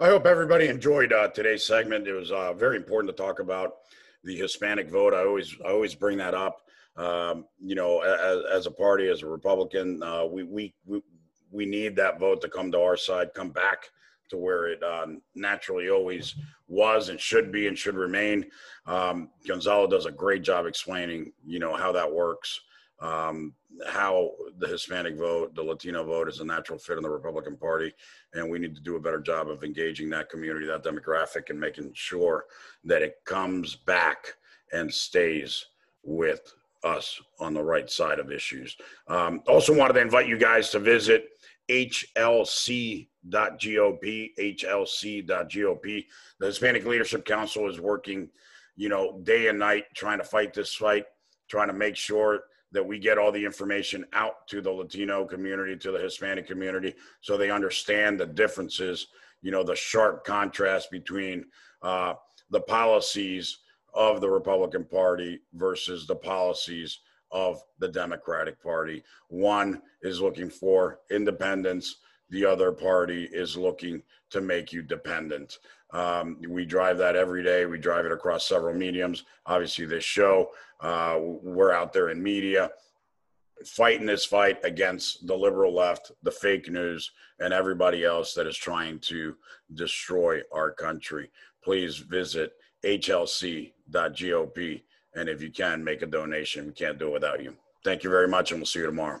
I 0.00 0.06
hope 0.06 0.26
everybody 0.26 0.66
enjoyed 0.66 1.12
uh, 1.12 1.28
today's 1.28 1.64
segment. 1.64 2.08
It 2.08 2.12
was 2.12 2.32
uh, 2.32 2.54
very 2.54 2.76
important 2.76 3.16
to 3.16 3.22
talk 3.22 3.38
about 3.38 3.74
the 4.24 4.36
Hispanic 4.36 4.90
vote. 4.90 5.14
I 5.14 5.24
always, 5.24 5.54
I 5.64 5.70
always 5.70 5.94
bring 5.94 6.18
that 6.18 6.34
up. 6.34 6.60
Um, 6.96 7.46
you 7.60 7.74
know, 7.74 8.00
as, 8.00 8.42
as, 8.52 8.66
a 8.66 8.70
party, 8.70 9.08
as 9.08 9.22
a 9.22 9.26
Republican, 9.26 10.02
uh, 10.02 10.26
we, 10.26 10.42
we, 10.42 10.74
we, 10.84 11.00
we 11.50 11.66
need 11.66 11.94
that 11.96 12.18
vote 12.18 12.40
to 12.42 12.48
come 12.48 12.72
to 12.72 12.80
our 12.80 12.96
side, 12.96 13.28
come 13.34 13.50
back 13.50 13.88
to 14.32 14.38
where 14.38 14.66
it 14.66 14.82
uh, 14.82 15.06
naturally 15.34 15.90
always 15.90 16.34
was 16.66 17.10
and 17.10 17.20
should 17.20 17.52
be 17.52 17.68
and 17.68 17.78
should 17.78 17.96
remain. 17.96 18.46
Um, 18.86 19.28
Gonzalo 19.46 19.86
does 19.86 20.06
a 20.06 20.10
great 20.10 20.42
job 20.42 20.64
explaining, 20.64 21.32
you 21.46 21.58
know, 21.58 21.76
how 21.76 21.92
that 21.92 22.10
works, 22.10 22.62
um, 23.00 23.52
how 23.86 24.30
the 24.56 24.66
Hispanic 24.66 25.18
vote, 25.18 25.54
the 25.54 25.62
Latino 25.62 26.02
vote 26.02 26.28
is 26.28 26.40
a 26.40 26.44
natural 26.44 26.78
fit 26.78 26.96
in 26.96 27.02
the 27.02 27.10
Republican 27.10 27.58
Party. 27.58 27.92
And 28.32 28.50
we 28.50 28.58
need 28.58 28.74
to 28.74 28.80
do 28.80 28.96
a 28.96 29.00
better 29.00 29.20
job 29.20 29.50
of 29.50 29.64
engaging 29.64 30.08
that 30.10 30.30
community, 30.30 30.66
that 30.66 30.82
demographic, 30.82 31.50
and 31.50 31.60
making 31.60 31.90
sure 31.92 32.46
that 32.84 33.02
it 33.02 33.16
comes 33.26 33.76
back 33.76 34.34
and 34.72 34.92
stays 34.92 35.66
with 36.02 36.54
us 36.84 37.20
on 37.38 37.52
the 37.52 37.62
right 37.62 37.90
side 37.90 38.18
of 38.18 38.32
issues. 38.32 38.78
Um, 39.08 39.42
also, 39.46 39.76
wanted 39.76 39.92
to 39.92 40.00
invite 40.00 40.26
you 40.26 40.38
guys 40.38 40.70
to 40.70 40.78
visit 40.78 41.28
hlc.gop, 43.28 44.34
hlc.gop. 44.38 46.06
The 46.38 46.46
Hispanic 46.46 46.84
Leadership 46.84 47.24
Council 47.24 47.68
is 47.68 47.80
working, 47.80 48.28
you 48.76 48.88
know, 48.88 49.20
day 49.22 49.48
and 49.48 49.58
night 49.58 49.84
trying 49.94 50.18
to 50.18 50.24
fight 50.24 50.54
this 50.54 50.74
fight, 50.74 51.06
trying 51.48 51.68
to 51.68 51.74
make 51.74 51.96
sure 51.96 52.44
that 52.72 52.86
we 52.86 52.98
get 52.98 53.18
all 53.18 53.30
the 53.30 53.44
information 53.44 54.04
out 54.14 54.46
to 54.48 54.60
the 54.60 54.70
Latino 54.70 55.24
community, 55.24 55.76
to 55.76 55.92
the 55.92 55.98
Hispanic 55.98 56.46
community, 56.46 56.94
so 57.20 57.36
they 57.36 57.50
understand 57.50 58.18
the 58.18 58.26
differences, 58.26 59.08
you 59.42 59.50
know, 59.50 59.62
the 59.62 59.76
sharp 59.76 60.24
contrast 60.24 60.90
between 60.90 61.44
uh, 61.82 62.14
the 62.50 62.60
policies 62.60 63.58
of 63.94 64.20
the 64.20 64.30
Republican 64.30 64.84
Party 64.84 65.40
versus 65.52 66.06
the 66.06 66.16
policies 66.16 67.00
of 67.30 67.62
the 67.78 67.88
Democratic 67.88 68.62
Party. 68.62 69.02
One 69.28 69.82
is 70.02 70.20
looking 70.20 70.48
for 70.48 71.00
independence, 71.10 71.96
the 72.32 72.44
other 72.44 72.72
party 72.72 73.28
is 73.32 73.56
looking 73.56 74.02
to 74.30 74.40
make 74.40 74.72
you 74.72 74.82
dependent. 74.82 75.58
Um, 75.92 76.38
we 76.48 76.64
drive 76.64 76.98
that 76.98 77.14
every 77.14 77.44
day. 77.44 77.66
We 77.66 77.78
drive 77.78 78.06
it 78.06 78.12
across 78.12 78.48
several 78.48 78.74
mediums. 78.74 79.24
Obviously, 79.46 79.86
this 79.86 80.02
show, 80.02 80.50
uh, 80.80 81.18
we're 81.20 81.72
out 81.72 81.92
there 81.92 82.08
in 82.08 82.20
media 82.20 82.70
fighting 83.66 84.06
this 84.06 84.24
fight 84.24 84.58
against 84.64 85.26
the 85.26 85.36
liberal 85.36 85.74
left, 85.74 86.12
the 86.22 86.30
fake 86.30 86.70
news, 86.70 87.10
and 87.38 87.52
everybody 87.52 88.04
else 88.04 88.34
that 88.34 88.46
is 88.46 88.56
trying 88.56 88.98
to 89.00 89.36
destroy 89.74 90.40
our 90.52 90.70
country. 90.70 91.30
Please 91.62 91.96
visit 91.98 92.52
hlc.gop. 92.84 93.72
And 95.14 95.28
if 95.28 95.42
you 95.42 95.50
can, 95.50 95.84
make 95.84 96.02
a 96.02 96.06
donation. 96.06 96.66
We 96.66 96.72
can't 96.72 96.98
do 96.98 97.08
it 97.08 97.12
without 97.12 97.42
you. 97.42 97.54
Thank 97.84 98.02
you 98.04 98.10
very 98.10 98.28
much, 98.28 98.50
and 98.50 98.60
we'll 98.60 98.66
see 98.66 98.80
you 98.80 98.86
tomorrow. 98.86 99.20